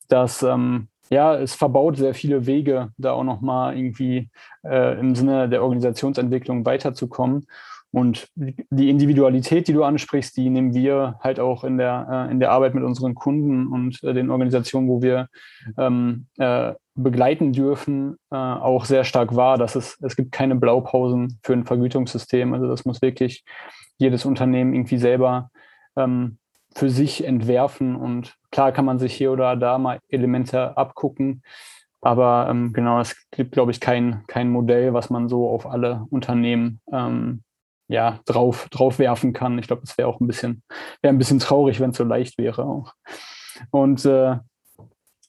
[0.08, 4.30] dass ähm, ja, es verbaut sehr viele Wege, da auch nochmal irgendwie
[4.62, 7.46] äh, im Sinne der Organisationsentwicklung weiterzukommen.
[7.94, 12.40] Und die Individualität, die du ansprichst, die nehmen wir halt auch in der, äh, in
[12.40, 15.28] der Arbeit mit unseren Kunden und äh, den Organisationen, wo wir
[15.78, 21.38] ähm, äh, begleiten dürfen, äh, auch sehr stark wahr, dass es, es gibt keine Blaupausen
[21.44, 22.52] für ein Vergütungssystem.
[22.52, 23.44] Also das muss wirklich
[23.98, 25.50] jedes Unternehmen irgendwie selber
[25.96, 26.38] ähm,
[26.74, 27.94] für sich entwerfen.
[27.94, 31.42] Und klar kann man sich hier oder da mal Elemente abgucken.
[32.00, 36.06] Aber ähm, genau, es gibt, glaube ich, kein, kein Modell, was man so auf alle
[36.10, 37.43] Unternehmen ähm,
[37.88, 39.58] ja, drauf, drauf werfen kann.
[39.58, 40.62] Ich glaube, es wäre auch ein bisschen,
[41.02, 42.94] wäre ein bisschen traurig, wenn es so leicht wäre auch.
[43.70, 44.36] Und äh,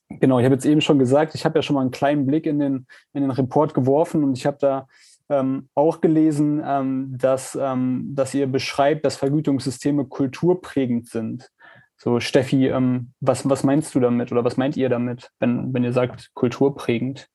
[0.10, 2.46] genau, ich habe jetzt eben schon gesagt, ich habe ja schon mal einen kleinen Blick
[2.46, 4.88] in den, in den Report geworfen und ich habe da
[5.30, 11.50] ähm, auch gelesen, ähm, dass, ähm, dass ihr beschreibt, dass Vergütungssysteme kulturprägend sind.
[11.98, 15.84] So, Steffi, ähm, was, was meinst du damit oder was meint ihr damit, wenn, wenn
[15.84, 17.28] ihr sagt kulturprägend?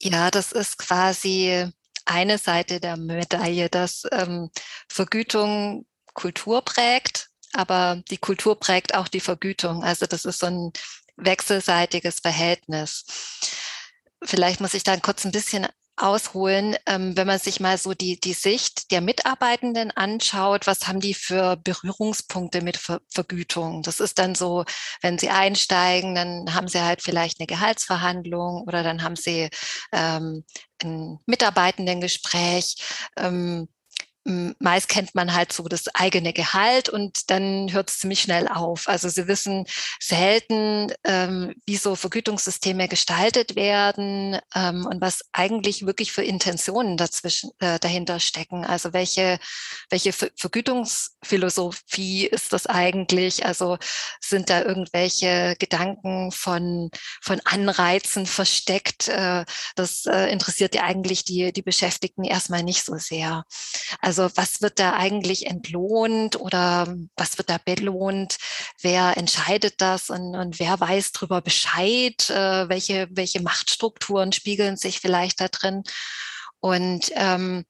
[0.00, 1.72] Ja, das ist quasi
[2.08, 4.50] eine Seite der Medaille, dass ähm,
[4.88, 9.84] Vergütung Kultur prägt, aber die Kultur prägt auch die Vergütung.
[9.84, 10.72] Also das ist so ein
[11.16, 13.04] wechselseitiges Verhältnis.
[14.24, 15.66] Vielleicht muss ich da kurz ein bisschen
[15.98, 21.00] ausholen, ähm, wenn man sich mal so die, die Sicht der Mitarbeitenden anschaut, was haben
[21.00, 23.82] die für Berührungspunkte mit Ver Vergütung?
[23.82, 24.64] Das ist dann so,
[25.02, 29.48] wenn sie einsteigen, dann haben sie halt vielleicht eine Gehaltsverhandlung oder dann haben sie
[29.92, 30.44] ähm,
[30.82, 32.76] ein Mitarbeitendengespräch.
[33.16, 33.68] Ähm,
[34.58, 38.88] meist kennt man halt so das eigene Gehalt und dann hört es ziemlich schnell auf.
[38.88, 39.64] Also sie wissen
[40.00, 47.50] selten, ähm, wie so Vergütungssysteme gestaltet werden ähm, und was eigentlich wirklich für Intentionen dazwischen
[47.58, 48.66] äh, dahinter stecken.
[48.66, 49.38] Also welche,
[49.88, 53.46] welche Vergütungsphilosophie ist das eigentlich?
[53.46, 53.78] Also
[54.20, 56.90] sind da irgendwelche Gedanken von,
[57.22, 59.08] von Anreizen versteckt?
[59.08, 63.44] Äh, das äh, interessiert ja eigentlich die, die Beschäftigten erstmal nicht so sehr.
[64.00, 68.38] Also also was wird da eigentlich entlohnt oder was wird da belohnt?
[68.80, 72.28] Wer entscheidet das und, und wer weiß darüber Bescheid?
[72.30, 75.84] Äh, welche, welche Machtstrukturen spiegeln sich vielleicht da drin?
[76.60, 77.64] Und ähm,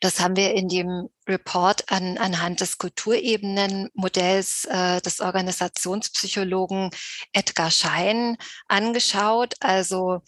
[0.00, 6.90] das haben wir in dem Report an, anhand des Kulturebenenmodells äh, des Organisationspsychologen
[7.32, 8.36] Edgar Schein
[8.68, 9.54] angeschaut.
[9.60, 10.22] Also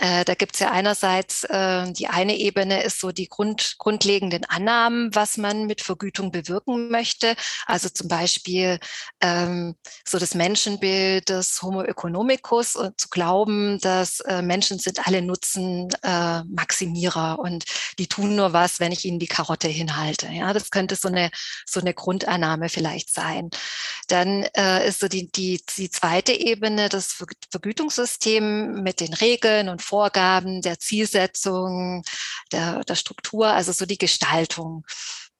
[0.00, 4.44] äh, da gibt es ja einerseits äh, die eine Ebene ist so die Grund, grundlegenden
[4.44, 7.34] Annahmen, was man mit Vergütung bewirken möchte.
[7.66, 8.78] Also zum Beispiel
[9.20, 9.74] ähm,
[10.06, 17.34] so das Menschenbild des Homo economicus und zu glauben, dass äh, Menschen sind alle Nutzenmaximierer
[17.36, 17.64] äh, und
[17.98, 20.28] die tun nur was, wenn ich ihnen die Karotte hinhalte.
[20.38, 21.30] Ja, das könnte so eine
[21.66, 23.50] so eine Grundannahme vielleicht sein.
[24.08, 29.82] Dann äh, ist so die, die die zweite Ebene das Vergütungssystem mit den Regeln und
[29.82, 32.04] Vorgaben, der Zielsetzung,
[32.52, 34.84] der, der Struktur, also so die Gestaltung.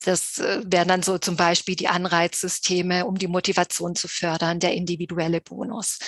[0.04, 4.74] Das äh, wären dann so zum Beispiel die Anreizsysteme, um die Motivation zu fördern, der
[4.74, 5.98] individuelle Bonus.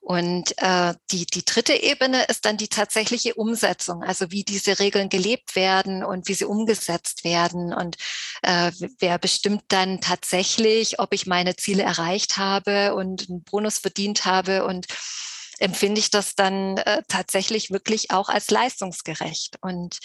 [0.00, 5.08] Und äh, die, die dritte Ebene ist dann die tatsächliche Umsetzung, also wie diese Regeln
[5.08, 7.96] gelebt werden und wie sie umgesetzt werden und
[8.42, 14.24] äh, wer bestimmt dann tatsächlich, ob ich meine Ziele erreicht habe und einen Bonus verdient
[14.26, 14.86] habe und
[15.58, 19.56] empfinde ich das dann äh, tatsächlich wirklich auch als leistungsgerecht.
[19.60, 19.98] Und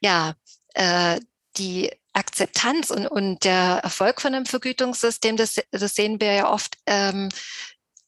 [0.00, 0.34] ja,
[0.74, 1.20] äh,
[1.56, 6.76] die Akzeptanz und, und der Erfolg von einem Vergütungssystem, das, das sehen wir ja oft,
[6.86, 7.28] ähm,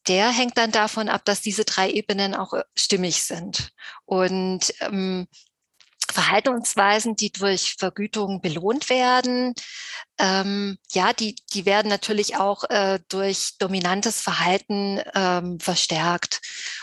[0.07, 3.71] der hängt dann davon ab, dass diese drei Ebenen auch stimmig sind.
[4.05, 5.27] Und ähm,
[6.11, 9.53] Verhaltensweisen, die durch Vergütung belohnt werden,
[10.17, 16.39] ähm, ja, die, die werden natürlich auch äh, durch dominantes Verhalten ähm, verstärkt.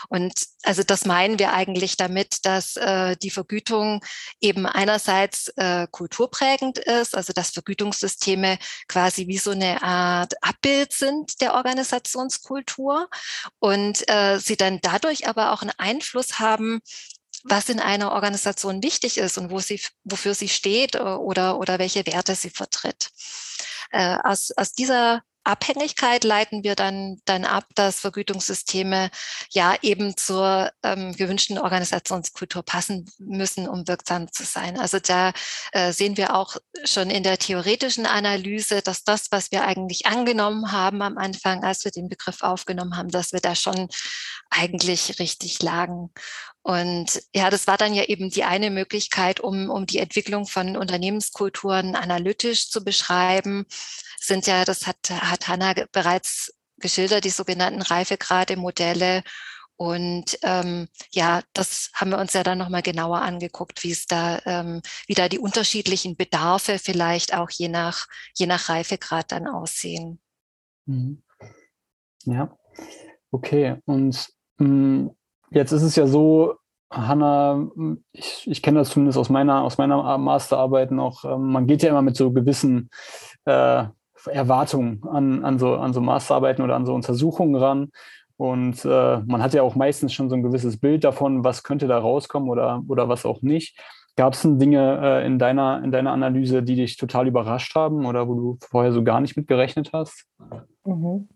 [0.09, 0.33] Und
[0.63, 4.03] also das meinen wir eigentlich damit, dass äh, die Vergütung
[4.39, 11.41] eben einerseits äh, kulturprägend ist, also dass Vergütungssysteme quasi wie so eine Art Abbild sind
[11.41, 13.09] der Organisationskultur
[13.59, 16.81] und äh, sie dann dadurch aber auch einen Einfluss haben
[17.43, 21.79] was in einer Organisation wichtig ist und wo sie, wofür sie steht äh, oder, oder
[21.79, 23.09] welche Werte sie vertritt.
[23.91, 29.09] Äh, aus, aus dieser Abhängigkeit leiten wir dann, dann ab, dass Vergütungssysteme
[29.51, 34.79] ja eben zur ähm, gewünschten Organisationskultur passen müssen, um wirksam zu sein.
[34.79, 35.33] Also da
[35.73, 40.71] äh, sehen wir auch schon in der theoretischen Analyse, dass das, was wir eigentlich angenommen
[40.71, 43.89] haben am Anfang, als wir den Begriff aufgenommen haben, dass wir da schon
[44.49, 46.11] eigentlich richtig lagen.
[46.63, 50.77] Und ja, das war dann ja eben die eine Möglichkeit, um, um die Entwicklung von
[50.77, 53.65] Unternehmenskulturen analytisch zu beschreiben,
[54.19, 59.23] sind ja, das hat, hat Hanna bereits geschildert, die sogenannten Reifegrade-Modelle.
[59.75, 64.39] Und ähm, ja, das haben wir uns ja dann nochmal genauer angeguckt, wie es da,
[64.45, 70.21] ähm, wie da die unterschiedlichen Bedarfe vielleicht auch je nach, je nach Reifegrad dann aussehen.
[70.85, 71.23] Mhm.
[72.25, 72.57] Ja,
[73.31, 73.75] okay.
[73.85, 75.15] Und mh, hm,
[75.53, 76.55] jetzt ist es ja so,
[76.89, 77.67] Hanna,
[78.11, 81.89] ich, ich kenne das zumindest aus meiner, aus meiner Masterarbeit noch, ähm, man geht ja
[81.89, 82.89] immer mit so gewissen
[83.45, 83.85] äh,
[84.27, 87.89] Erwartungen an, an, so, an so Masterarbeiten oder an so Untersuchungen ran.
[88.37, 91.87] Und äh, man hat ja auch meistens schon so ein gewisses Bild davon, was könnte
[91.87, 93.79] da rauskommen oder, oder was auch nicht.
[94.15, 98.05] Gab es denn Dinge äh, in, deiner, in deiner Analyse, die dich total überrascht haben
[98.05, 100.25] oder wo du vorher so gar nicht mit gerechnet hast?
[100.85, 101.27] Mhm.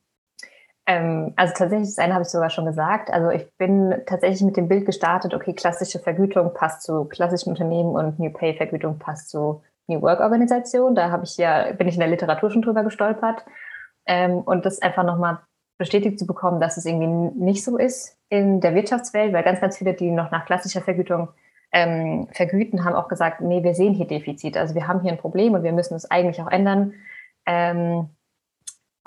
[0.87, 3.11] Ähm, also tatsächlich, das eine habe ich sogar schon gesagt.
[3.11, 7.91] Also ich bin tatsächlich mit dem Bild gestartet, okay, klassische Vergütung passt zu klassischen Unternehmen
[7.91, 10.95] und New Pay Vergütung passt zu New Work Organisation.
[10.95, 13.45] Da habe ich ja, bin ich in der Literatur schon drüber gestolpert.
[14.05, 15.39] Ähm, und das einfach nochmal
[15.77, 19.77] bestätigt zu bekommen, dass es irgendwie nicht so ist in der Wirtschaftswelt, weil ganz, ganz
[19.77, 21.27] viele, die noch nach klassischer Vergütung
[21.73, 24.55] ähm, vergüten, haben auch gesagt, nee, wir sehen hier Defizit.
[24.55, 26.93] Also wir haben hier ein Problem und wir müssen es eigentlich auch ändern.
[27.45, 28.09] Ähm,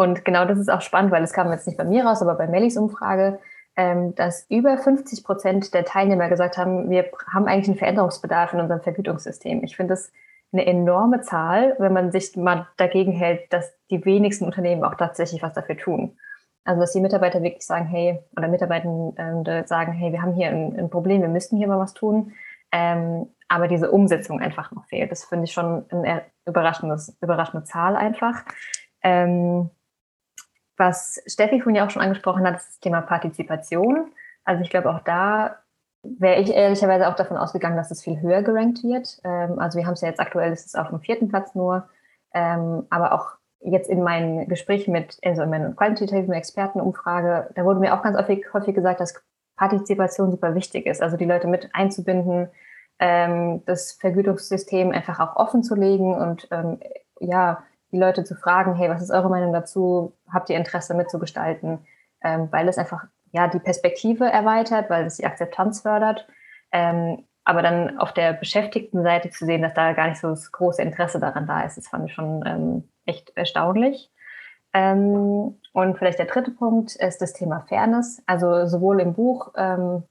[0.01, 2.35] und genau das ist auch spannend, weil es kam jetzt nicht bei mir raus, aber
[2.35, 3.39] bei Mellis Umfrage,
[3.77, 8.61] ähm, dass über 50 Prozent der Teilnehmer gesagt haben, wir haben eigentlich einen Veränderungsbedarf in
[8.61, 9.63] unserem Vergütungssystem.
[9.63, 10.11] Ich finde das
[10.53, 15.43] eine enorme Zahl, wenn man sich mal dagegen hält, dass die wenigsten Unternehmen auch tatsächlich
[15.43, 16.17] was dafür tun.
[16.65, 20.79] Also dass die Mitarbeiter wirklich sagen, hey, oder Mitarbeitende sagen, hey, wir haben hier ein,
[20.79, 22.33] ein Problem, wir müssten hier mal was tun.
[22.73, 25.13] Ähm, aber diese Umsetzung einfach noch fehlt.
[25.13, 28.47] Das finde ich schon eine überraschende Zahl einfach.
[29.03, 29.69] Ähm,
[30.81, 34.11] was Steffi vorhin ja auch schon angesprochen hat, ist das Thema Partizipation.
[34.45, 35.59] Also ich glaube, auch da
[36.03, 39.21] wäre ich ehrlicherweise auch davon ausgegangen, dass es viel höher gerankt wird.
[39.23, 41.89] Ähm, also wir haben es ja jetzt aktuell, ist es auf dem vierten Platz nur.
[42.33, 47.81] Ähm, aber auch jetzt in meinen Gesprächen mit, also in meiner qualitativen Expertenumfrage, da wurde
[47.81, 49.23] mir auch ganz häufig, häufig gesagt, dass
[49.57, 51.03] Partizipation super wichtig ist.
[51.03, 52.49] Also die Leute mit einzubinden,
[52.99, 56.49] ähm, das Vergütungssystem einfach auch offen zu legen und
[57.21, 57.63] ja,
[57.93, 60.13] die Leute zu fragen, hey, was ist eure Meinung dazu?
[60.33, 61.79] Habt ihr Interesse mitzugestalten?
[62.23, 66.27] Ähm, weil es einfach ja die Perspektive erweitert, weil es die Akzeptanz fördert.
[66.73, 70.53] Ähm, aber dann auf der beschäftigten Seite zu sehen, dass da gar nicht so das
[70.53, 74.11] große Interesse daran da ist, das fand ich schon ähm, echt erstaunlich.
[74.73, 78.23] Ähm, und vielleicht der dritte Punkt ist das Thema Fairness.
[78.27, 80.05] Also sowohl im Buch ähm,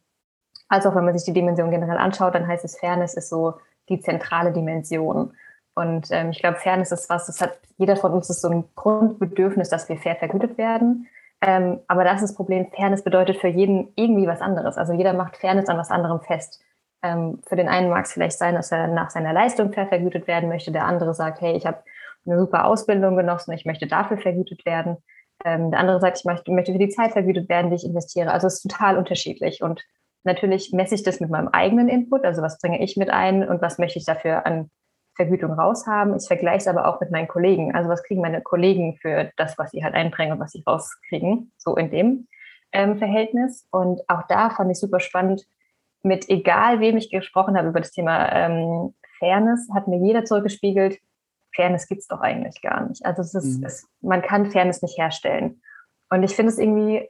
[0.69, 3.55] als auch wenn man sich die Dimension generell anschaut, dann heißt es, Fairness ist so
[3.89, 5.33] die zentrale Dimension.
[5.75, 8.65] Und ähm, ich glaube, Fairness ist was, das hat jeder von uns ist so ein
[8.75, 11.07] Grundbedürfnis, dass wir fair vergütet werden.
[11.41, 14.77] Ähm, aber das ist das Problem, Fairness bedeutet für jeden irgendwie was anderes.
[14.77, 16.61] Also jeder macht Fairness an was anderem fest.
[17.01, 20.27] Ähm, für den einen mag es vielleicht sein, dass er nach seiner Leistung fair vergütet
[20.27, 20.71] werden möchte.
[20.71, 21.81] Der andere sagt, hey, ich habe
[22.25, 24.97] eine super Ausbildung genossen, ich möchte dafür vergütet werden.
[25.45, 28.31] Ähm, der andere sagt, ich möchte, möchte für die Zeit vergütet werden, die ich investiere.
[28.31, 29.61] Also es ist total unterschiedlich.
[29.63, 29.85] Und
[30.25, 33.61] natürlich messe ich das mit meinem eigenen Input, also was bringe ich mit ein und
[33.61, 34.69] was möchte ich dafür an
[35.19, 36.15] Vergütung raushaben.
[36.15, 37.75] Ich vergleiche es aber auch mit meinen Kollegen.
[37.75, 41.51] Also was kriegen meine Kollegen für das, was sie halt einbringen und was sie rauskriegen,
[41.57, 42.27] so in dem
[42.71, 43.67] ähm, Verhältnis.
[43.69, 45.43] Und auch da fand ich super spannend,
[46.03, 50.99] mit egal wem ich gesprochen habe über das Thema ähm, Fairness, hat mir jeder zurückgespiegelt,
[51.53, 53.05] Fairness gibt es doch eigentlich gar nicht.
[53.05, 53.65] Also es ist, mhm.
[53.65, 55.61] es, man kann Fairness nicht herstellen.
[56.09, 57.09] Und ich finde es irgendwie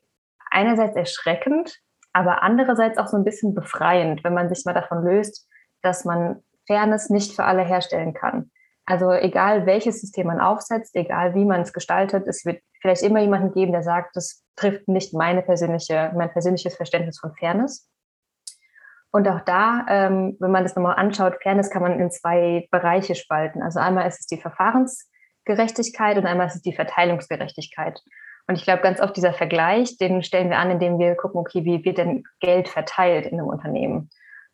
[0.50, 1.78] einerseits erschreckend,
[2.12, 5.48] aber andererseits auch so ein bisschen befreiend, wenn man sich mal davon löst,
[5.84, 8.52] dass man Fairness nicht für alle herstellen kann.
[8.86, 13.20] Also egal welches System man aufsetzt, egal wie man es gestaltet, es wird vielleicht immer
[13.20, 17.90] jemanden geben, der sagt, das trifft nicht meine persönliche, mein persönliches Verständnis von Fairness.
[19.12, 23.16] Und auch da, ähm, wenn man das nochmal anschaut, Fairness kann man in zwei Bereiche
[23.16, 23.62] spalten.
[23.62, 28.00] Also einmal ist es die Verfahrensgerechtigkeit und einmal ist es die Verteilungsgerechtigkeit.
[28.48, 31.66] Und ich glaube, ganz oft dieser Vergleich, den stellen wir an, indem wir gucken, okay,
[31.66, 34.10] wie wird denn Geld verteilt in einem Unternehmen?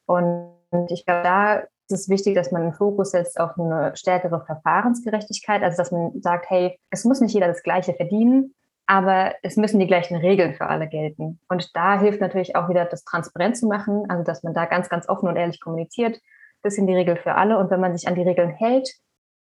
[0.05, 0.51] Und
[0.89, 5.61] ich glaube, da ist es wichtig, dass man einen Fokus setzt auf eine stärkere Verfahrensgerechtigkeit,
[5.61, 8.55] also dass man sagt, hey, es muss nicht jeder das Gleiche verdienen,
[8.87, 11.39] aber es müssen die gleichen Regeln für alle gelten.
[11.47, 14.89] Und da hilft natürlich auch wieder, das transparent zu machen, also dass man da ganz,
[14.89, 16.19] ganz offen und ehrlich kommuniziert.
[16.61, 17.57] Das sind die Regeln für alle.
[17.57, 18.89] Und wenn man sich an die Regeln hält,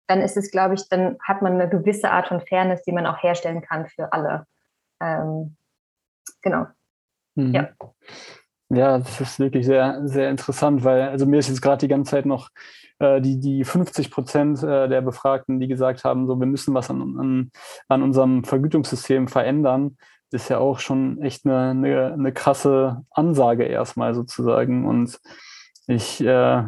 [0.08, 3.06] dann ist es, glaube ich, dann hat man eine gewisse Art von Fairness, die man
[3.06, 4.46] auch herstellen kann für alle.
[5.02, 5.56] Ähm,
[6.42, 6.68] genau.
[7.36, 7.54] Mhm.
[7.54, 7.70] Ja.
[8.74, 12.12] Ja, das ist wirklich sehr, sehr interessant, weil also mir ist jetzt gerade die ganze
[12.12, 12.50] Zeit noch
[13.00, 16.90] äh, die, die 50 Prozent äh, der Befragten, die gesagt haben, so wir müssen was
[16.90, 17.52] an, an,
[17.88, 19.98] an unserem Vergütungssystem verändern,
[20.32, 24.88] ist ja auch schon echt eine, eine, eine krasse Ansage erstmal sozusagen.
[24.88, 25.20] Und
[25.88, 26.64] ich, äh,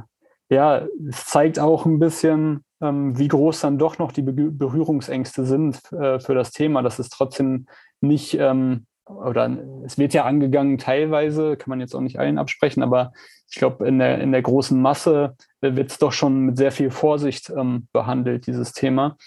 [0.49, 5.91] ja, es zeigt auch ein bisschen, ähm, wie groß dann doch noch die Berührungsängste sind
[5.91, 7.65] äh, für das Thema, dass es trotzdem
[8.01, 12.83] nicht, ähm, oder es wird ja angegangen teilweise, kann man jetzt auch nicht allen absprechen,
[12.83, 13.13] aber
[13.49, 16.89] ich glaube, in der, in der großen Masse wird es doch schon mit sehr viel
[16.89, 19.17] Vorsicht ähm, behandelt, dieses Thema.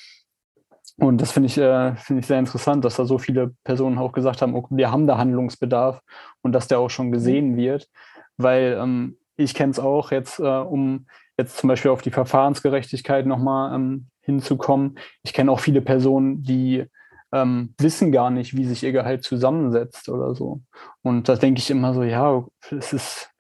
[0.96, 4.12] Und das finde ich, äh, finde ich sehr interessant, dass da so viele Personen auch
[4.12, 6.00] gesagt haben, okay, wir haben da Handlungsbedarf
[6.42, 7.88] und dass der auch schon gesehen wird,
[8.36, 11.06] weil ähm, ich kenne es auch jetzt, äh, um
[11.38, 14.98] jetzt zum Beispiel auf die Verfahrensgerechtigkeit nochmal ähm, hinzukommen.
[15.22, 16.84] Ich kenne auch viele Personen, die
[17.32, 20.60] ähm, wissen gar nicht, wie sich ihr Gehalt zusammensetzt oder so.
[21.02, 23.30] Und da denke ich immer so, ja, es ist,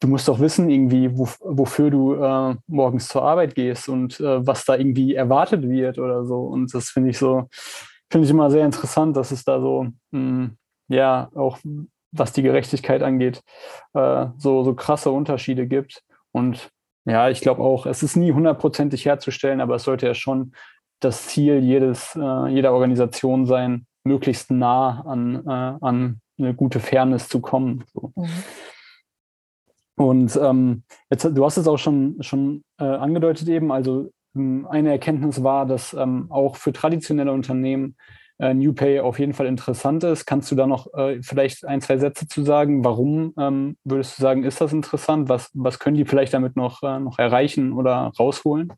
[0.00, 4.46] du musst doch wissen irgendwie, wo, wofür du äh, morgens zur Arbeit gehst und äh,
[4.46, 6.40] was da irgendwie erwartet wird oder so.
[6.40, 7.48] Und das finde ich so,
[8.10, 10.56] finde ich immer sehr interessant, dass es da so, mh, hm,
[10.88, 11.58] ja, auch
[12.12, 13.42] was die Gerechtigkeit angeht,
[13.94, 16.02] äh, so, so krasse Unterschiede gibt.
[16.30, 16.70] Und
[17.04, 20.52] ja, ich glaube auch, es ist nie hundertprozentig herzustellen, aber es sollte ja schon
[21.04, 27.28] das Ziel jedes, äh, jeder Organisation sein, möglichst nah an, äh, an eine gute Fairness
[27.28, 27.84] zu kommen.
[27.92, 28.12] So.
[28.16, 28.28] Mhm.
[29.96, 34.90] Und ähm, jetzt, du hast es auch schon, schon äh, angedeutet eben, also ähm, eine
[34.90, 37.96] Erkenntnis war, dass ähm, auch für traditionelle Unternehmen
[38.38, 40.26] äh, New Pay auf jeden Fall interessant ist.
[40.26, 42.84] Kannst du da noch äh, vielleicht ein, zwei Sätze zu sagen?
[42.84, 45.28] Warum ähm, würdest du sagen, ist das interessant?
[45.28, 48.72] Was, was können die vielleicht damit noch, äh, noch erreichen oder rausholen?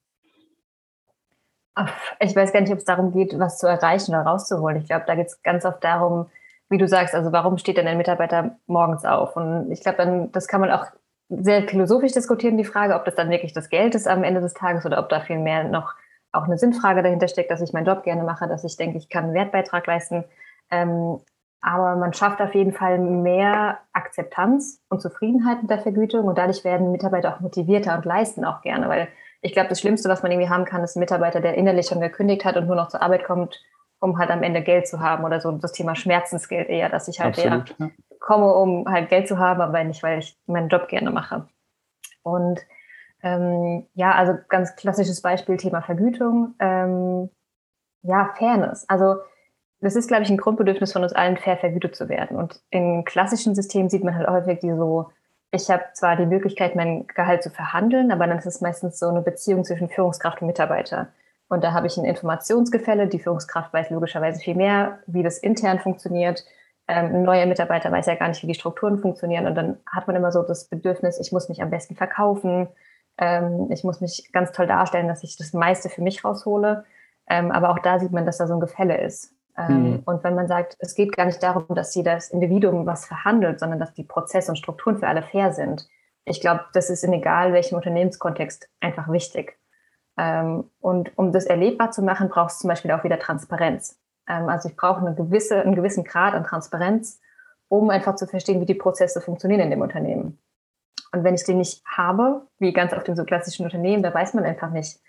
[2.21, 4.77] Ich weiß gar nicht, ob es darum geht, was zu erreichen oder rauszuholen.
[4.77, 6.27] Ich glaube, da geht es ganz oft darum,
[6.69, 9.37] wie du sagst, also warum steht denn ein Mitarbeiter morgens auf?
[9.37, 10.87] Und ich glaube, dann, das kann man auch
[11.29, 14.55] sehr philosophisch diskutieren, die Frage, ob das dann wirklich das Geld ist am Ende des
[14.55, 15.95] Tages oder ob da viel mehr noch
[16.33, 19.09] auch eine Sinnfrage dahinter steckt, dass ich meinen Job gerne mache, dass ich denke, ich
[19.09, 20.25] kann einen Wertbeitrag leisten.
[20.71, 21.21] Ähm,
[21.61, 26.63] aber man schafft auf jeden Fall mehr Akzeptanz und Zufriedenheit mit der Vergütung und dadurch
[26.65, 29.09] werden Mitarbeiter auch motivierter und leisten auch gerne, weil
[29.45, 32.01] ich glaube, das Schlimmste, was man irgendwie haben kann, ist ein Mitarbeiter, der innerlich schon
[32.01, 33.63] gekündigt hat und nur noch zur Arbeit kommt,
[34.01, 37.21] um halt am Ende Geld zu haben oder so das Thema Schmerzensgeld eher, dass ich
[37.21, 37.93] halt Absolut, eher ja.
[38.21, 41.47] komme, um halt Geld zu haben, aber nicht, weil ich meinen Job gerne mache.
[42.23, 42.61] Und
[43.23, 46.55] ähm, ja, also ganz klassisches Beispiel Thema Vergütung.
[46.59, 47.29] Ähm,
[48.01, 48.89] ja, Fairness.
[48.89, 49.17] Also
[49.81, 52.39] das ist, glaube ich, ein Grundbedürfnis von uns allen, fair vergütet zu werden.
[52.39, 55.11] Und in klassischen Systemen sieht man halt häufig die so,
[55.55, 59.09] ich habe zwar die Möglichkeit, mein Gehalt zu verhandeln, aber dann ist es meistens so
[59.09, 61.09] eine Beziehung zwischen Führungskraft und Mitarbeiter.
[61.49, 63.07] Und da habe ich ein Informationsgefälle.
[63.07, 66.45] Die Führungskraft weiß logischerweise viel mehr, wie das intern funktioniert.
[66.89, 69.47] Ähm, ein neuer Mitarbeiter weiß ja gar nicht, wie die Strukturen funktionieren.
[69.47, 72.69] Und dann hat man immer so das Bedürfnis, ich muss mich am besten verkaufen.
[73.17, 76.85] Ähm, ich muss mich ganz toll darstellen, dass ich das meiste für mich raushole.
[77.29, 79.33] Ähm, aber auch da sieht man, dass da so ein Gefälle ist.
[79.57, 80.03] Ähm, mhm.
[80.05, 83.79] Und wenn man sagt, es geht gar nicht darum, dass jedes Individuum was verhandelt, sondern
[83.79, 85.89] dass die Prozesse und Strukturen für alle fair sind.
[86.25, 89.59] Ich glaube, das ist in egal welchem Unternehmenskontext einfach wichtig.
[90.17, 94.01] Ähm, und um das erlebbar zu machen, braucht es zum Beispiel auch wieder Transparenz.
[94.29, 97.21] Ähm, also ich brauche eine gewisse, einen gewissen Grad an Transparenz,
[97.69, 100.39] um einfach zu verstehen, wie die Prozesse funktionieren in dem Unternehmen.
[101.13, 104.35] Und wenn ich den nicht habe, wie ganz auf den so klassischen Unternehmen, da weiß
[104.35, 105.01] man einfach nicht,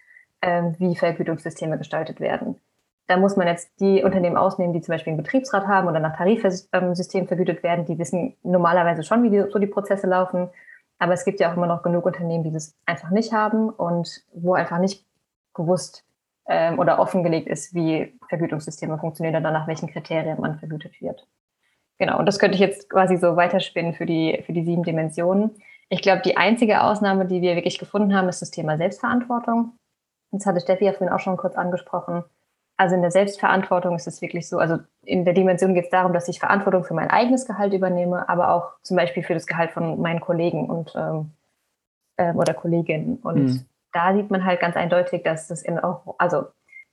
[0.77, 2.61] wie Vergütungssysteme gestaltet werden.
[3.07, 6.17] Da muss man jetzt die Unternehmen ausnehmen, die zum Beispiel einen Betriebsrat haben oder nach
[6.17, 7.85] Tarifsystem vergütet werden.
[7.85, 10.49] Die wissen normalerweise schon, wie die, so die Prozesse laufen.
[10.97, 14.23] Aber es gibt ja auch immer noch genug Unternehmen, die das einfach nicht haben und
[14.33, 15.05] wo einfach nicht
[15.53, 16.03] gewusst
[16.47, 21.27] ähm, oder offengelegt ist, wie Vergütungssysteme funktionieren oder nach welchen Kriterien man vergütet wird.
[21.97, 25.51] Genau, und das könnte ich jetzt quasi so weiterspinnen für die, für die sieben Dimensionen.
[25.89, 29.77] Ich glaube, die einzige Ausnahme, die wir wirklich gefunden haben, ist das Thema Selbstverantwortung.
[30.31, 32.23] Das hatte Steffi ja vorhin auch schon kurz angesprochen.
[32.77, 36.13] Also in der Selbstverantwortung ist es wirklich so, also in der Dimension geht es darum,
[36.13, 39.71] dass ich Verantwortung für mein eigenes Gehalt übernehme, aber auch zum Beispiel für das Gehalt
[39.71, 41.31] von meinen Kollegen und ähm,
[42.17, 43.17] äh, oder Kolleginnen.
[43.17, 43.65] Und mhm.
[43.93, 46.45] da sieht man halt ganz eindeutig, dass das in also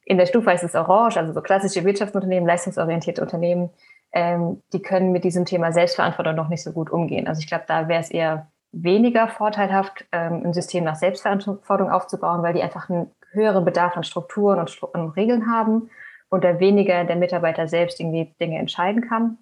[0.05, 3.71] in der Stufe heißt es Orange, also so klassische Wirtschaftsunternehmen, leistungsorientierte Unternehmen,
[4.13, 7.29] ähm, die können mit diesem Thema Selbstverantwortung noch nicht so gut umgehen.
[7.29, 12.43] Also ich glaube, da wäre es eher weniger vorteilhaft, ähm, ein System nach Selbstverantwortung aufzubauen,
[12.43, 15.91] weil die einfach einen höheren Bedarf an Strukturen und, Stru und Regeln haben
[16.29, 19.39] und da weniger der Mitarbeiter selbst irgendwie Dinge entscheiden kann.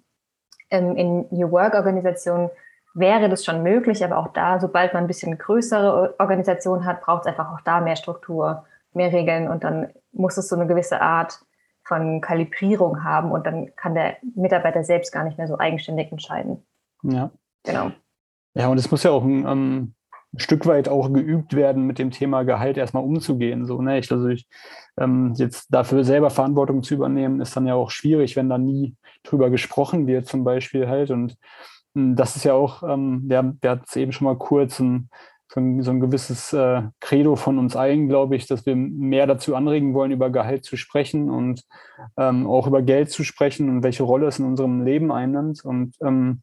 [0.69, 2.49] Ähm, in New Work-Organisationen
[2.93, 7.21] wäre das schon möglich, aber auch da, sobald man ein bisschen größere Organisation hat, braucht
[7.21, 10.99] es einfach auch da mehr Struktur, mehr Regeln und dann muss es so eine gewisse
[10.99, 11.39] Art
[11.83, 16.65] von Kalibrierung haben und dann kann der Mitarbeiter selbst gar nicht mehr so eigenständig entscheiden.
[17.03, 17.31] Ja.
[17.63, 17.91] Genau.
[18.53, 19.95] Ja, und es muss ja auch ein, ähm,
[20.33, 23.65] ein, Stück weit auch geübt werden, mit dem Thema Gehalt erstmal umzugehen.
[23.65, 23.99] So, ne?
[23.99, 24.47] ich, also ich,
[24.99, 28.95] ähm, jetzt dafür selber Verantwortung zu übernehmen, ist dann ja auch schwierig, wenn da nie
[29.23, 31.11] drüber gesprochen wird, zum Beispiel halt.
[31.11, 31.37] Und
[31.95, 35.09] ähm, das ist ja auch, ähm, der, der hat es eben schon mal kurz ein,
[35.53, 39.27] so ein, so ein gewisses äh, Credo von uns allen, glaube ich, dass wir mehr
[39.27, 41.63] dazu anregen wollen, über Gehalt zu sprechen und
[42.17, 45.65] ähm, auch über Geld zu sprechen und welche Rolle es in unserem Leben einnimmt.
[45.65, 46.41] Und ähm,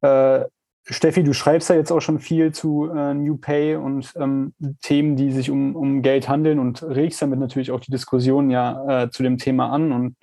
[0.00, 0.44] äh,
[0.84, 4.52] Steffi, du schreibst ja jetzt auch schon viel zu äh, New Pay und ähm,
[4.82, 9.04] Themen, die sich um, um Geld handeln und regst damit natürlich auch die Diskussion ja
[9.04, 9.92] äh, zu dem Thema an.
[9.92, 10.16] Und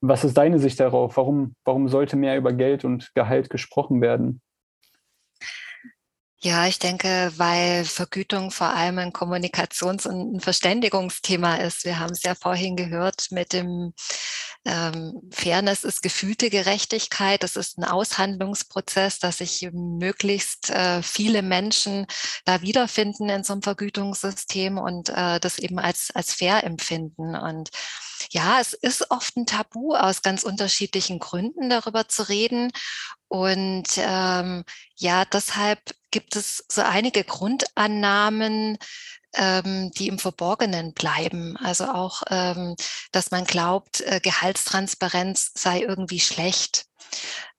[0.00, 1.16] was ist deine Sicht darauf?
[1.18, 4.40] Warum, warum sollte mehr über Geld und Gehalt gesprochen werden?
[6.40, 11.84] Ja, ich denke, weil Vergütung vor allem ein Kommunikations- und ein Verständigungsthema ist.
[11.84, 13.92] Wir haben es ja vorhin gehört mit dem
[14.64, 17.42] ähm, Fairness ist gefühlte Gerechtigkeit.
[17.42, 22.06] Das ist ein Aushandlungsprozess, dass sich möglichst äh, viele Menschen
[22.44, 27.34] da wiederfinden in so einem Vergütungssystem und äh, das eben als, als fair empfinden.
[27.34, 27.70] Und
[28.30, 32.70] ja, es ist oft ein Tabu aus ganz unterschiedlichen Gründen darüber zu reden.
[33.28, 34.64] Und ähm,
[34.96, 35.80] ja, deshalb
[36.10, 38.78] gibt es so einige Grundannahmen,
[39.34, 41.56] ähm, die im Verborgenen bleiben.
[41.56, 42.76] Also auch, ähm,
[43.12, 46.86] dass man glaubt, äh, Gehaltstransparenz sei irgendwie schlecht.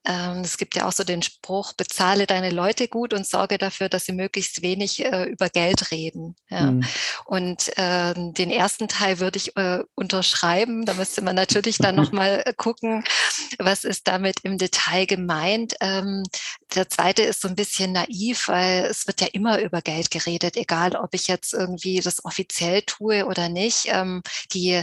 [0.06, 3.90] Ähm, es gibt ja auch so den Spruch, bezahle deine Leute gut und sorge dafür,
[3.90, 6.36] dass sie möglichst wenig äh, über Geld reden.
[6.50, 6.72] Ja.
[6.72, 6.86] Mhm.
[7.26, 10.86] Und äh, den ersten Teil würde ich äh, unterschreiben.
[10.86, 13.04] Da müsste man natürlich dann nochmal äh, gucken,
[13.58, 15.76] was ist damit im Detail gemeint.
[15.82, 16.24] Ähm,
[16.76, 20.56] der zweite ist so ein bisschen naiv, weil es wird ja immer über Geld geredet,
[20.56, 23.88] egal ob ich jetzt irgendwie das offiziell tue oder nicht.
[23.88, 24.22] Ähm,
[24.54, 24.82] die,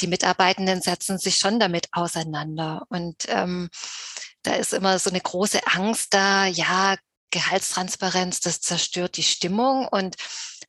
[0.00, 2.84] die Mitarbeitenden setzen sich schon damit auseinander.
[2.90, 3.70] Und ähm,
[4.48, 6.96] da ist immer so eine große Angst da, ja,
[7.30, 9.86] Gehaltstransparenz, das zerstört die Stimmung.
[9.86, 10.16] Und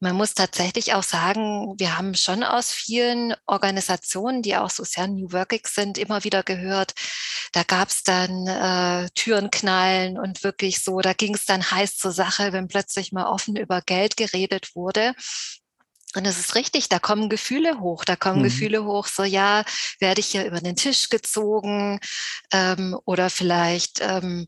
[0.01, 5.07] man muss tatsächlich auch sagen, wir haben schon aus vielen Organisationen, die auch so sehr
[5.07, 6.93] New Workig sind, immer wieder gehört,
[7.53, 11.97] da gab es dann äh, Türen knallen und wirklich so, da ging es dann heiß
[11.97, 15.13] zur Sache, wenn plötzlich mal offen über Geld geredet wurde.
[16.15, 18.43] Und es ist richtig, da kommen Gefühle hoch, da kommen mhm.
[18.45, 19.63] Gefühle hoch, so ja,
[19.99, 21.99] werde ich hier über den Tisch gezogen
[22.51, 24.47] ähm, oder vielleicht ähm,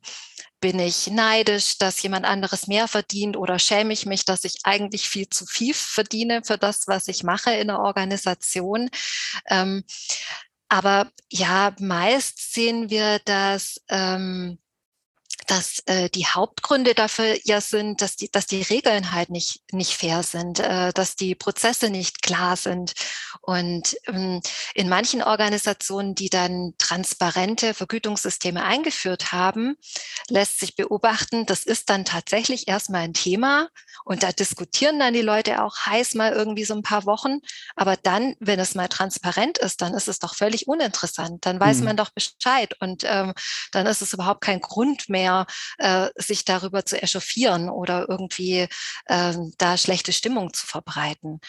[0.59, 5.07] bin ich neidisch, dass jemand anderes mehr verdient oder schäme ich mich, dass ich eigentlich
[5.09, 8.89] viel zu viel verdiene für das, was ich mache in der Organisation.
[9.47, 9.84] Ähm,
[10.70, 14.59] aber ja, meist sehen wir, dass ähm,
[15.47, 19.93] dass äh, die Hauptgründe dafür ja sind, dass die, dass die Regeln halt nicht, nicht
[19.93, 22.93] fair sind, äh, dass die Prozesse nicht klar sind.
[23.41, 24.41] Und ähm,
[24.75, 29.75] in manchen Organisationen, die dann transparente Vergütungssysteme eingeführt haben,
[30.29, 33.69] lässt sich beobachten, das ist dann tatsächlich erstmal ein Thema
[34.05, 37.39] und da diskutieren dann die Leute auch heiß mal irgendwie so ein paar Wochen.
[37.75, 41.45] Aber dann, wenn es mal transparent ist, dann ist es doch völlig uninteressant.
[41.45, 41.86] Dann weiß mhm.
[41.86, 43.34] man doch Bescheid und ähm,
[43.71, 45.45] dann ist es überhaupt kein Grund mehr, mehr,
[45.78, 48.67] äh, sich darüber zu echauffieren oder irgendwie
[49.05, 51.39] äh, da schlechte Stimmung zu verbreiten.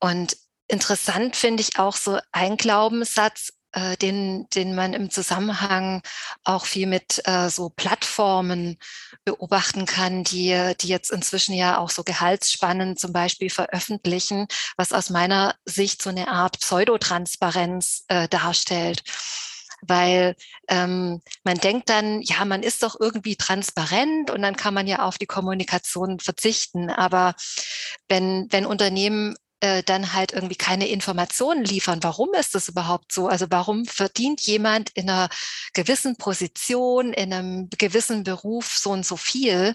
[0.00, 0.36] Und
[0.68, 6.02] interessant finde ich auch so ein Glaubenssatz, äh, den, den man im Zusammenhang
[6.44, 8.78] auch viel mit äh, so Plattformen
[9.24, 15.10] beobachten kann, die, die jetzt inzwischen ja auch so Gehaltsspannen zum Beispiel veröffentlichen, was aus
[15.10, 19.02] meiner Sicht so eine Art Pseudotransparenz äh, darstellt
[19.82, 20.36] weil
[20.68, 25.04] ähm, man denkt dann, ja, man ist doch irgendwie transparent und dann kann man ja
[25.04, 26.90] auf die Kommunikation verzichten.
[26.90, 27.34] Aber
[28.08, 32.02] wenn, wenn Unternehmen äh, dann halt irgendwie keine Informationen liefern.
[32.02, 33.28] Warum ist das überhaupt so?
[33.28, 35.28] Also warum verdient jemand in einer
[35.72, 39.74] gewissen Position, in einem gewissen Beruf so und so viel?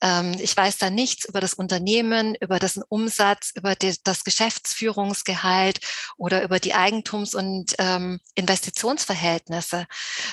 [0.00, 5.80] Ähm, ich weiß da nichts über das Unternehmen, über dessen Umsatz, über die, das Geschäftsführungsgehalt
[6.16, 9.86] oder über die Eigentums- und ähm, Investitionsverhältnisse.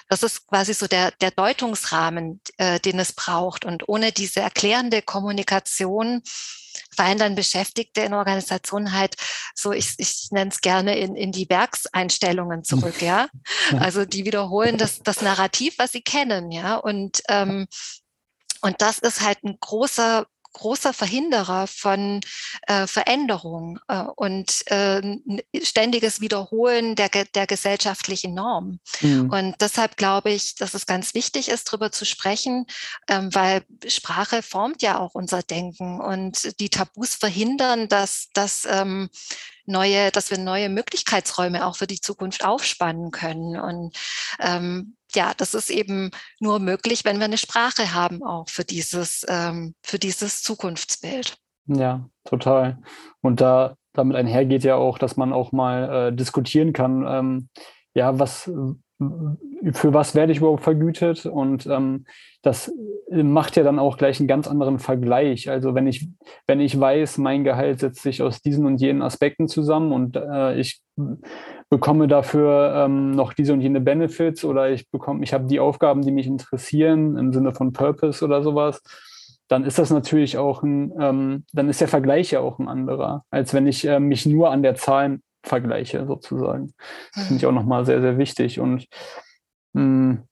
[0.07, 3.65] Das ist quasi so der, der Deutungsrahmen, äh, den es braucht.
[3.65, 6.21] Und ohne diese erklärende Kommunikation
[7.17, 9.15] dann Beschäftigte in Organisationen halt
[9.53, 13.27] so, ich, ich nenne es gerne in, in die Werkseinstellungen zurück, ja.
[13.79, 16.75] Also die wiederholen das, das Narrativ, was sie kennen, ja.
[16.75, 17.67] Und, ähm,
[18.61, 22.21] und das ist halt ein großer großer Verhinderer von
[22.67, 25.01] äh, Veränderung äh, und äh,
[25.61, 28.79] ständiges Wiederholen der, der gesellschaftlichen Norm.
[29.01, 29.29] Mhm.
[29.29, 32.65] Und deshalb glaube ich, dass es ganz wichtig ist, darüber zu sprechen,
[33.07, 39.09] ähm, weil Sprache formt ja auch unser Denken und die Tabus verhindern, dass, dass ähm,
[39.65, 43.59] neue, dass wir neue Möglichkeitsräume auch für die Zukunft aufspannen können.
[43.59, 43.95] Und
[44.39, 49.25] ähm, ja, das ist eben nur möglich, wenn wir eine Sprache haben auch für dieses,
[49.27, 51.37] ähm, für dieses Zukunftsbild.
[51.67, 52.79] Ja, total.
[53.21, 57.49] Und da damit einhergeht ja auch, dass man auch mal äh, diskutieren kann, ähm,
[57.93, 58.51] ja, was,
[59.73, 61.25] für was werde ich überhaupt vergütet?
[61.25, 62.05] Und ähm,
[62.41, 62.71] das
[63.09, 65.49] macht ja dann auch gleich einen ganz anderen Vergleich.
[65.49, 66.09] Also wenn ich,
[66.47, 70.59] wenn ich weiß, mein Gehalt setzt sich aus diesen und jenen Aspekten zusammen und äh,
[70.59, 70.81] ich
[71.69, 76.01] bekomme dafür ähm, noch diese und jene Benefits oder ich bekomme, ich habe die Aufgaben,
[76.01, 78.81] die mich interessieren im Sinne von Purpose oder sowas,
[79.47, 83.23] dann ist das natürlich auch ein, ähm, dann ist der Vergleich ja auch ein anderer,
[83.29, 86.73] als wenn ich äh, mich nur an der Zahl vergleiche sozusagen.
[87.13, 88.59] Das finde ich auch nochmal sehr, sehr wichtig.
[88.59, 88.87] Und
[89.73, 90.23] mh, hm,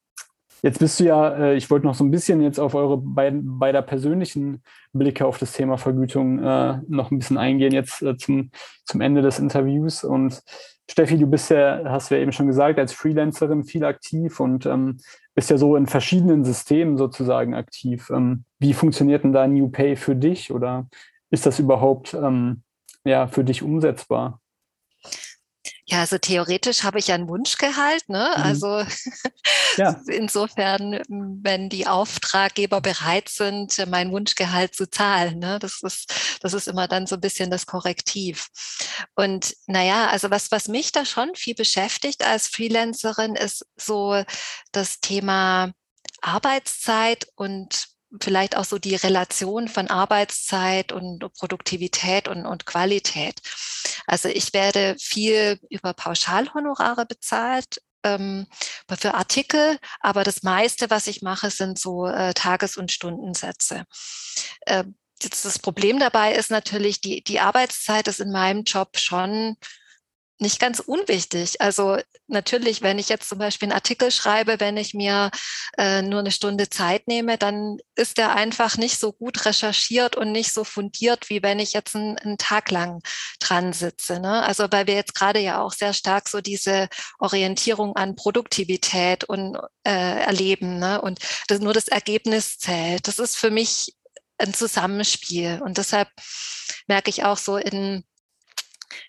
[0.62, 3.58] jetzt bist du ja, äh, ich wollte noch so ein bisschen jetzt auf eure beiden,
[3.58, 4.62] beider persönlichen
[4.92, 8.50] Blicke auf das Thema Vergütung äh, noch ein bisschen eingehen, jetzt äh, zum,
[8.84, 10.02] zum Ende des Interviews.
[10.02, 10.42] Und
[10.90, 14.66] Steffi, du bist ja, hast du ja eben schon gesagt, als Freelancerin viel aktiv und
[14.66, 14.98] ähm,
[15.34, 18.10] bist ja so in verschiedenen Systemen sozusagen aktiv.
[18.10, 20.88] Ähm, wie funktioniert denn da New Pay für dich oder
[21.30, 22.62] ist das überhaupt ähm,
[23.04, 24.40] ja, für dich umsetzbar?
[25.94, 28.08] Ja, also theoretisch habe ich ja einen Wunschgehalt.
[28.08, 28.34] Ne?
[28.36, 28.42] Mhm.
[28.42, 28.84] Also
[29.76, 30.00] ja.
[30.08, 35.60] insofern, wenn die Auftraggeber bereit sind, mein Wunschgehalt zu zahlen, ne?
[35.60, 38.48] das, ist, das ist immer dann so ein bisschen das Korrektiv.
[39.14, 44.20] Und naja, also was, was mich da schon viel beschäftigt als Freelancerin, ist so
[44.72, 45.70] das Thema
[46.22, 53.40] Arbeitszeit und vielleicht auch so die Relation von Arbeitszeit und Produktivität und, und Qualität.
[54.06, 58.46] Also ich werde viel über Pauschalhonorare bezahlt ähm,
[58.98, 63.84] für Artikel, aber das meiste, was ich mache, sind so äh, Tages- und Stundensätze.
[64.66, 64.84] Äh,
[65.20, 69.56] das Problem dabei ist natürlich, die, die Arbeitszeit ist in meinem Job schon
[70.38, 71.60] nicht ganz unwichtig.
[71.60, 75.30] Also natürlich, wenn ich jetzt zum Beispiel einen Artikel schreibe, wenn ich mir
[75.78, 80.32] äh, nur eine Stunde Zeit nehme, dann ist der einfach nicht so gut recherchiert und
[80.32, 83.00] nicht so fundiert, wie wenn ich jetzt einen, einen Tag lang
[83.38, 84.18] dran sitze.
[84.18, 84.42] Ne?
[84.42, 89.56] Also weil wir jetzt gerade ja auch sehr stark so diese Orientierung an Produktivität und
[89.84, 91.00] äh, erleben ne?
[91.00, 93.06] und das, nur das Ergebnis zählt.
[93.06, 93.94] Das ist für mich
[94.38, 96.08] ein Zusammenspiel und deshalb
[96.88, 98.04] merke ich auch so in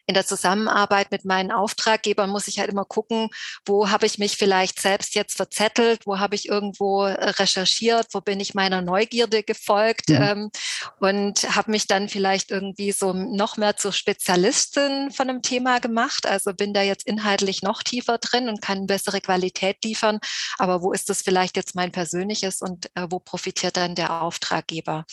[0.06, 3.30] in der Zusammenarbeit mit meinen Auftraggebern muss ich halt immer gucken,
[3.66, 8.22] wo habe ich mich vielleicht selbst jetzt verzettelt, wo habe ich irgendwo äh, recherchiert, wo
[8.22, 10.16] bin ich meiner Neugierde gefolgt mhm.
[10.16, 10.52] ähm,
[11.00, 16.26] und habe mich dann vielleicht irgendwie so noch mehr zur Spezialistin von einem Thema gemacht.
[16.26, 20.20] Also bin da jetzt inhaltlich noch tiefer drin und kann bessere Qualität liefern.
[20.58, 25.06] Aber wo ist das vielleicht jetzt mein persönliches und äh, wo profitiert dann der Auftraggeber?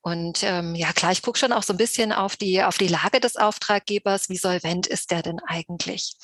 [0.00, 2.88] Und ähm, ja, klar, ich gucke schon auch so ein bisschen auf die, auf die
[2.88, 6.16] Lage des Auftraggebers Arbeitgebers, wie solvent ist der denn eigentlich?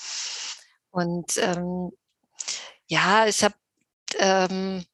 [0.90, 1.90] Und ähm,
[2.86, 3.54] ja, ich habe
[4.18, 4.84] ähm,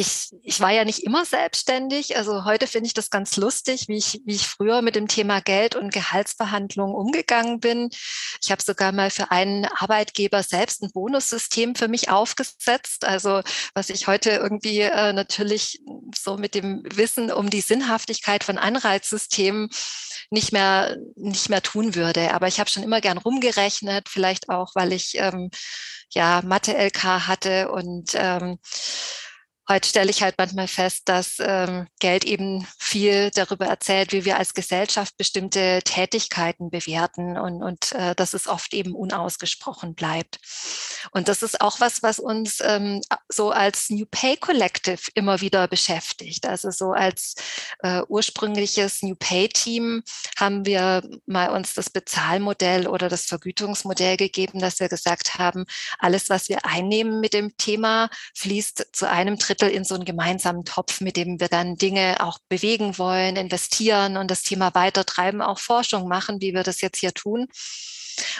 [0.00, 2.16] ich, ich war ja nicht immer selbstständig.
[2.16, 5.40] Also heute finde ich das ganz lustig, wie ich, wie ich früher mit dem Thema
[5.40, 7.90] Geld und Gehaltsverhandlungen umgegangen bin.
[8.42, 13.04] Ich habe sogar mal für einen Arbeitgeber selbst ein Bonussystem für mich aufgesetzt.
[13.04, 13.42] Also
[13.74, 15.80] was ich heute irgendwie äh, natürlich
[16.18, 19.68] so mit dem Wissen um die Sinnhaftigkeit von Anreizsystemen
[20.30, 22.32] nicht mehr, nicht mehr tun würde.
[22.32, 25.50] Aber ich habe schon immer gern rumgerechnet, vielleicht auch, weil ich ähm,
[26.10, 28.58] ja Mathe-LK hatte und ähm,
[29.70, 34.36] Heute stelle ich halt manchmal fest, dass ähm, Geld eben viel darüber erzählt, wie wir
[34.36, 40.40] als Gesellschaft bestimmte Tätigkeiten bewerten und, und äh, dass es oft eben unausgesprochen bleibt.
[41.12, 45.68] Und das ist auch was, was uns ähm, so als New Pay Collective immer wieder
[45.68, 46.46] beschäftigt.
[46.46, 47.36] Also so als
[47.84, 50.02] äh, ursprüngliches New Pay Team
[50.36, 55.64] haben wir mal uns das Bezahlmodell oder das Vergütungsmodell gegeben, dass wir gesagt haben,
[56.00, 60.04] alles, was wir einnehmen mit dem Thema, fließt zu einem Drittel Drittel in so einen
[60.04, 65.42] gemeinsamen Topf, mit dem wir dann Dinge auch bewegen wollen, investieren und das Thema weitertreiben,
[65.42, 67.46] auch Forschung machen, wie wir das jetzt hier tun.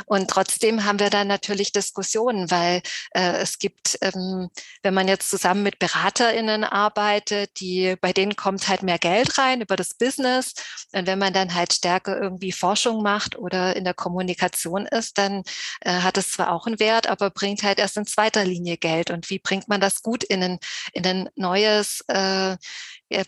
[0.06, 4.50] Und trotzdem haben wir dann natürlich Diskussionen, weil äh, es gibt, ähm,
[4.82, 9.60] wenn man jetzt zusammen mit BeraterInnen arbeitet, die, bei denen kommt halt mehr Geld rein
[9.60, 10.54] über das Business.
[10.92, 15.42] Und wenn man dann halt stärker irgendwie Forschung macht oder in der Kommunikation ist, dann
[15.80, 19.10] äh, hat es zwar auch einen Wert, aber bringt halt erst in zweiter Linie Geld.
[19.10, 20.58] Und wie bringt man das gut in ein,
[20.92, 22.56] in ein neues äh,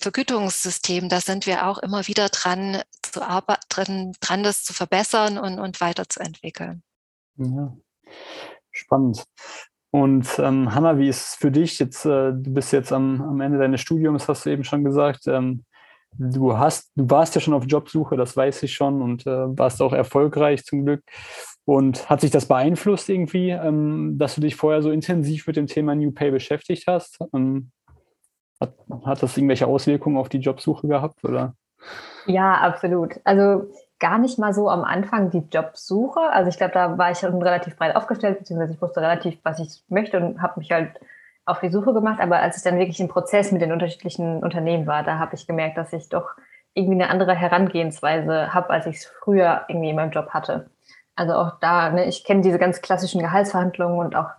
[0.01, 1.09] Vergütungssystem?
[1.09, 2.83] Da sind wir auch immer wieder dran,
[3.13, 6.83] zu dran, dran das zu verbessern und, und weiterzuentwickeln entwickeln.
[7.37, 7.77] Ja,
[8.71, 9.25] spannend.
[9.91, 11.79] Und ähm, Hanna, wie ist es für dich?
[11.79, 15.27] Jetzt, äh, du bist jetzt am, am Ende deines Studiums, hast du eben schon gesagt.
[15.27, 15.65] Ähm,
[16.13, 19.83] du hast, du warst ja schon auf Jobsuche, das weiß ich schon, und äh, warst
[19.83, 21.03] auch erfolgreich zum Glück.
[21.65, 25.67] Und hat sich das beeinflusst irgendwie, ähm, dass du dich vorher so intensiv mit dem
[25.67, 27.19] Thema New Pay beschäftigt hast?
[27.35, 27.71] Ähm,
[28.61, 31.23] hat, hat das irgendwelche Auswirkungen auf die Jobsuche gehabt?
[31.25, 31.55] Oder?
[32.27, 33.21] Ja, absolut.
[33.25, 33.69] Also
[33.99, 36.21] gar nicht mal so am Anfang die Jobsuche.
[36.21, 39.59] Also ich glaube, da war ich schon relativ breit aufgestellt, beziehungsweise ich wusste relativ, was
[39.59, 41.01] ich möchte und habe mich halt
[41.45, 42.21] auf die Suche gemacht.
[42.21, 45.47] Aber als ich dann wirklich im Prozess mit den unterschiedlichen Unternehmen war, da habe ich
[45.47, 46.31] gemerkt, dass ich doch
[46.75, 50.71] irgendwie eine andere Herangehensweise habe, als ich es früher irgendwie in meinem Job hatte.
[51.15, 54.31] Also auch da, ne, ich kenne diese ganz klassischen Gehaltsverhandlungen und auch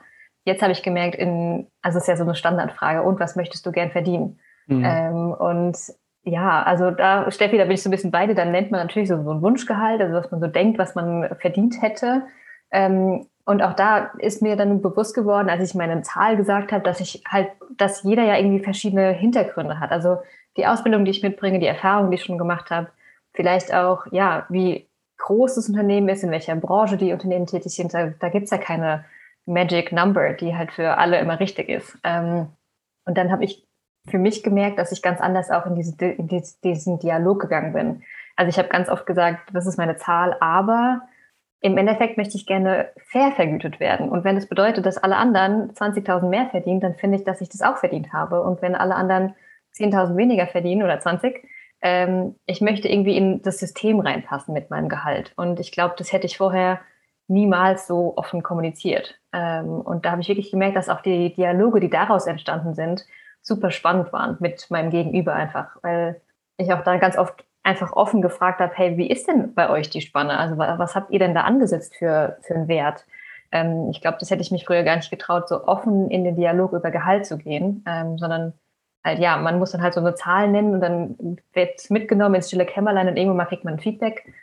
[0.44, 3.66] jetzt habe ich gemerkt, in, also es ist ja so eine Standardfrage, und was möchtest
[3.66, 4.40] du gern verdienen?
[4.68, 4.84] Mhm.
[4.86, 5.78] Ähm, und
[6.24, 9.10] ja, also da, Steffi, da bin ich so ein bisschen beide, dann nennt man natürlich
[9.10, 12.24] so, so ein Wunschgehalt, also was man so denkt, was man verdient hätte.
[12.72, 16.84] Ähm, und auch da ist mir dann bewusst geworden, als ich meine Zahl gesagt habe,
[16.84, 19.92] dass ich halt, dass jeder ja irgendwie verschiedene Hintergründe hat.
[19.92, 20.20] Also
[20.56, 22.88] die Ausbildung, die ich mitbringe, die Erfahrung, die ich schon gemacht habe,
[23.34, 27.94] vielleicht auch, ja, wie groß das Unternehmen ist, in welcher Branche die Unternehmen tätig sind.
[27.94, 29.04] Da, da gibt es ja keine
[29.46, 31.98] Magic Number, die halt für alle immer richtig ist.
[32.04, 32.48] Ähm,
[33.06, 33.68] und dann habe ich
[34.08, 36.28] für mich gemerkt, dass ich ganz anders auch in, diese, in
[36.64, 38.04] diesen Dialog gegangen bin.
[38.36, 41.04] Also ich habe ganz oft gesagt, das ist meine Zahl, aber
[41.62, 44.10] im Endeffekt möchte ich gerne fair vergütet werden.
[44.10, 47.40] Und wenn es das bedeutet, dass alle anderen 20.000 mehr verdienen, dann finde ich, dass
[47.40, 48.42] ich das auch verdient habe.
[48.42, 49.36] Und wenn alle anderen
[49.74, 51.42] 10.000 weniger verdienen oder 20,
[51.82, 55.32] ähm, ich möchte irgendwie in das System reinpassen mit meinem Gehalt.
[55.38, 56.82] Und ich glaube, das hätte ich vorher
[57.28, 59.18] niemals so offen kommuniziert.
[59.32, 63.06] Ähm, und da habe ich wirklich gemerkt, dass auch die Dialoge, die daraus entstanden sind,
[63.44, 66.22] super spannend waren mit meinem Gegenüber einfach, weil
[66.58, 69.90] ich auch da ganz oft einfach offen gefragt habe, hey, wie ist denn bei euch
[69.90, 70.38] die Spanne?
[70.38, 73.06] Also was habt ihr denn da angesetzt für, für einen Wert?
[73.52, 76.36] Ähm, ich glaube, das hätte ich mich früher gar nicht getraut, so offen in den
[76.36, 78.54] Dialog über Gehalt zu gehen, ähm, sondern
[79.04, 82.48] halt, ja, man muss dann halt so eine Zahl nennen und dann wird mitgenommen ins
[82.48, 84.34] stille Kämmerlein und irgendwann mal kriegt man Feedback.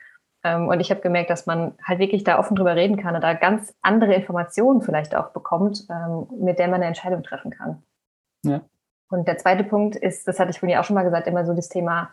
[0.42, 3.22] Ähm, und ich habe gemerkt, dass man halt wirklich da offen drüber reden kann und
[3.22, 7.82] da ganz andere Informationen vielleicht auch bekommt, ähm, mit der man eine Entscheidung treffen kann.
[8.44, 8.62] Ja.
[9.10, 11.44] Und der zweite Punkt ist, das hatte ich vorhin ja auch schon mal gesagt, immer
[11.44, 12.10] so das Thema,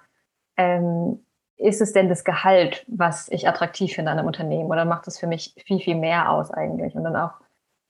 [0.58, 1.24] ähm,
[1.58, 5.20] ist es denn das Gehalt, was ich attraktiv finde an einem Unternehmen oder macht es
[5.20, 6.96] für mich viel, viel mehr aus eigentlich?
[6.96, 7.34] Und dann auch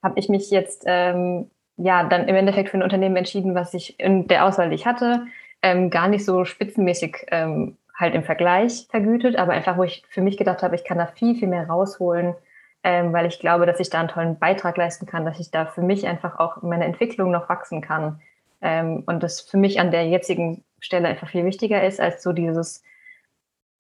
[0.03, 3.99] habe ich mich jetzt ähm, ja dann im Endeffekt für ein Unternehmen entschieden, was ich
[3.99, 5.25] in der Auswahl, die ich hatte,
[5.61, 10.21] ähm, gar nicht so spitzenmäßig ähm, halt im Vergleich vergütet, aber einfach, wo ich für
[10.21, 12.35] mich gedacht habe, ich kann da viel, viel mehr rausholen,
[12.83, 15.65] ähm, weil ich glaube, dass ich da einen tollen Beitrag leisten kann, dass ich da
[15.65, 18.21] für mich einfach auch meine Entwicklung noch wachsen kann.
[18.61, 22.33] Ähm, und das für mich an der jetzigen Stelle einfach viel wichtiger ist, als so
[22.33, 22.83] dieses,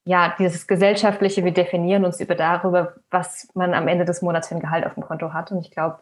[0.05, 4.55] ja, dieses gesellschaftliche, wir definieren uns über darüber, was man am Ende des Monats für
[4.55, 5.51] ein Gehalt auf dem Konto hat.
[5.51, 5.99] Und ich glaube,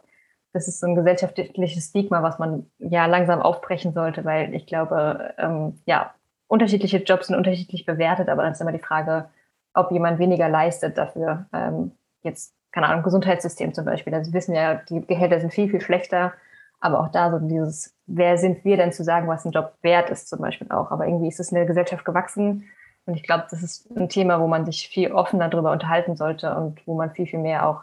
[0.52, 5.34] das ist so ein gesellschaftliches Stigma, was man ja langsam aufbrechen sollte, weil ich glaube,
[5.38, 6.14] ähm, ja,
[6.48, 9.28] unterschiedliche Jobs sind unterschiedlich bewertet, aber dann ist immer die Frage,
[9.74, 11.46] ob jemand weniger leistet dafür.
[11.52, 14.14] Ähm, jetzt, keine Ahnung, Gesundheitssystem zum Beispiel.
[14.14, 16.32] Also wir wissen ja, die Gehälter sind viel, viel schlechter
[16.80, 20.10] aber auch da so dieses, wer sind wir denn zu sagen, was ein Job wert
[20.10, 20.90] ist, zum Beispiel auch.
[20.90, 22.64] Aber irgendwie ist es in der Gesellschaft gewachsen.
[23.06, 26.54] Und ich glaube, das ist ein Thema, wo man sich viel offener darüber unterhalten sollte
[26.56, 27.82] und wo man viel, viel mehr auch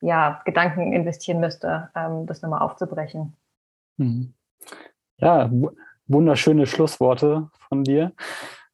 [0.00, 3.36] ja, Gedanken investieren müsste, ähm, das nochmal aufzubrechen.
[3.98, 4.34] Mhm.
[5.18, 5.50] Ja,
[6.06, 8.12] wunderschöne Schlussworte von dir.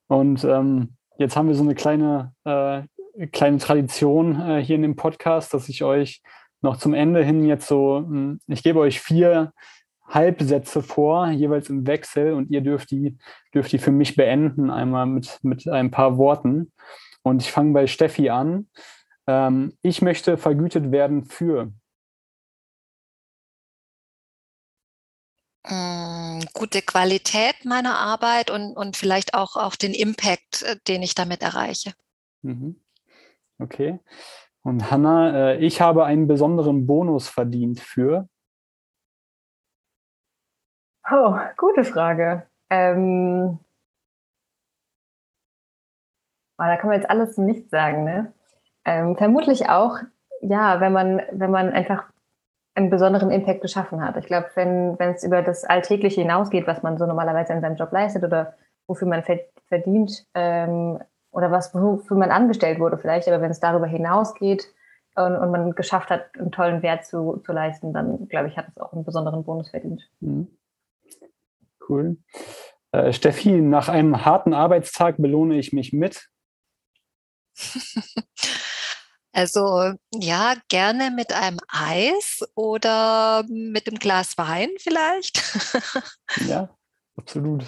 [0.07, 2.83] Und ähm, jetzt haben wir so eine kleine, äh,
[3.29, 6.23] kleine Tradition äh, hier in dem Podcast, dass ich euch
[6.67, 9.53] noch zum Ende hin jetzt so, hm, ich gebe euch vier
[10.09, 13.17] Halbsätze vor, jeweils im Wechsel und ihr dürft die,
[13.55, 16.73] dürft die für mich beenden, einmal mit, mit ein paar Worten.
[17.23, 18.69] Und ich fange bei Steffi an.
[19.27, 21.73] Ähm, ich möchte vergütet werden für.
[25.67, 31.15] Hm, gute Qualität meiner Arbeit und, und vielleicht auch, auch den Impact, äh, den ich
[31.15, 31.95] damit erreiche.
[32.43, 32.81] Mhm.
[33.59, 34.01] Okay.
[34.67, 38.29] Und Hanna, äh, ich habe einen besonderen Bonus verdient für.
[41.09, 42.49] Oh, gute Frage.
[42.69, 43.61] Ähm,
[46.59, 48.33] oh, da kann man jetzt alles nicht sagen, ne?
[48.85, 50.01] Ähm, vermutlich auch,
[50.41, 52.03] ja, wenn man, wenn man einfach
[52.75, 54.17] einen besonderen Impact geschaffen hat.
[54.17, 57.93] Ich glaube, wenn, es über das Alltägliche hinausgeht, was man so normalerweise in seinem Job
[57.93, 58.57] leistet oder
[58.89, 59.23] wofür man
[59.69, 60.99] verdient, ähm,
[61.37, 64.73] oder was, wofür man angestellt wurde vielleicht, aber wenn es darüber hinausgeht
[65.17, 68.69] und, und man geschafft hat, einen tollen Wert zu, zu leisten, dann glaube ich, hat
[68.69, 70.03] es auch einen besonderen Bonus verdient.
[70.21, 70.49] Mhm.
[71.87, 72.17] Cool.
[72.93, 76.29] Äh, Steffi, nach einem harten Arbeitstag belohne ich mich mit.
[79.33, 85.43] Also ja, gerne mit einem Eis oder mit einem Glas Wein vielleicht.
[86.49, 86.75] ja,
[87.19, 87.67] absolut.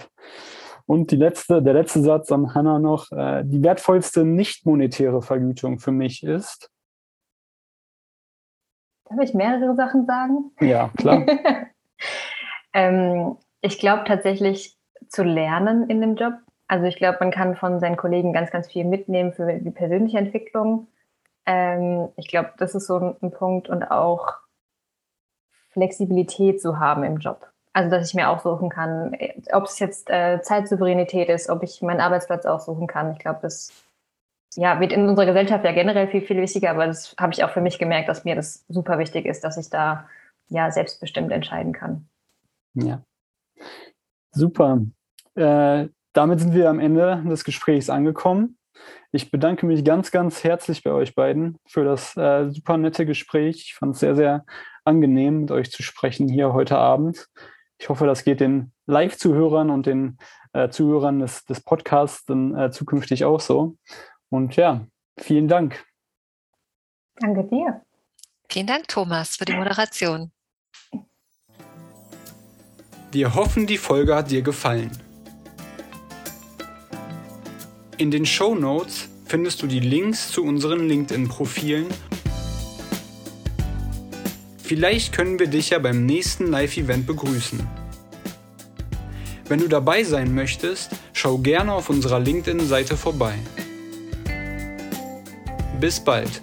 [0.89, 3.13] Und die letzte, der letzte Satz an Hannah noch.
[3.13, 6.71] Äh, die wertvollste nicht monetäre Vergütung für mich ist.
[9.05, 10.51] Darf ich mehrere Sachen sagen?
[10.61, 11.27] Ja, klar.
[12.73, 14.79] ähm, ich glaube tatsächlich
[15.09, 16.33] zu lernen in dem Job.
[16.69, 20.17] Also ich glaube, man kann von seinen Kollegen ganz, ganz viel mitnehmen für die persönliche
[20.17, 20.89] Entwicklung.
[21.45, 24.39] Ähm, ich glaube, das ist so ein, ein, Punkt und auch
[25.69, 27.53] Flexibilität zu haben im Job.
[27.79, 29.17] Also dass ich mir aussuchen kann,
[29.53, 33.13] ob es jetzt äh, Zeitsouveränität ist, ob ich meinen Arbeitsplatz aussuchen kann.
[33.13, 33.73] Ich glaube, das
[34.57, 37.51] ja, wird in unserer Gesellschaft ja generell viel, viel wichtiger, aber das habe ich auch
[37.51, 40.09] für mich gemerkt, dass mir das super wichtig ist, dass ich da
[40.49, 42.09] ja selbstbestimmt entscheiden kann.
[42.75, 43.01] Ja.
[44.33, 44.81] Super.
[45.37, 48.59] Äh, damit sind wir am Ende des Gesprächs angekommen.
[49.13, 53.67] Ich bedanke mich ganz, ganz herzlich bei euch beiden für das äh, super nette Gespräch.
[53.67, 54.45] Ich fand es sehr, sehr
[54.85, 57.29] angenehm, mit euch zu sprechen hier heute Abend.
[57.79, 60.19] Ich hoffe, das geht den Live-Zuhörern und den
[60.53, 63.77] äh, Zuhörern des, des Podcasts dann äh, zukünftig auch so.
[64.31, 64.87] Und ja,
[65.19, 65.85] vielen Dank.
[67.17, 67.83] Danke dir.
[68.51, 70.33] Vielen Dank, Thomas, für die Moderation.
[73.13, 74.91] Wir hoffen, die Folge hat dir gefallen.
[77.97, 81.87] In den Show Notes findest du die Links zu unseren LinkedIn-Profilen.
[84.69, 87.67] Vielleicht können wir dich ja beim nächsten Live-Event begrüßen.
[89.49, 93.33] Wenn du dabei sein möchtest, schau gerne auf unserer LinkedIn-Seite vorbei.
[95.81, 96.43] Bis bald.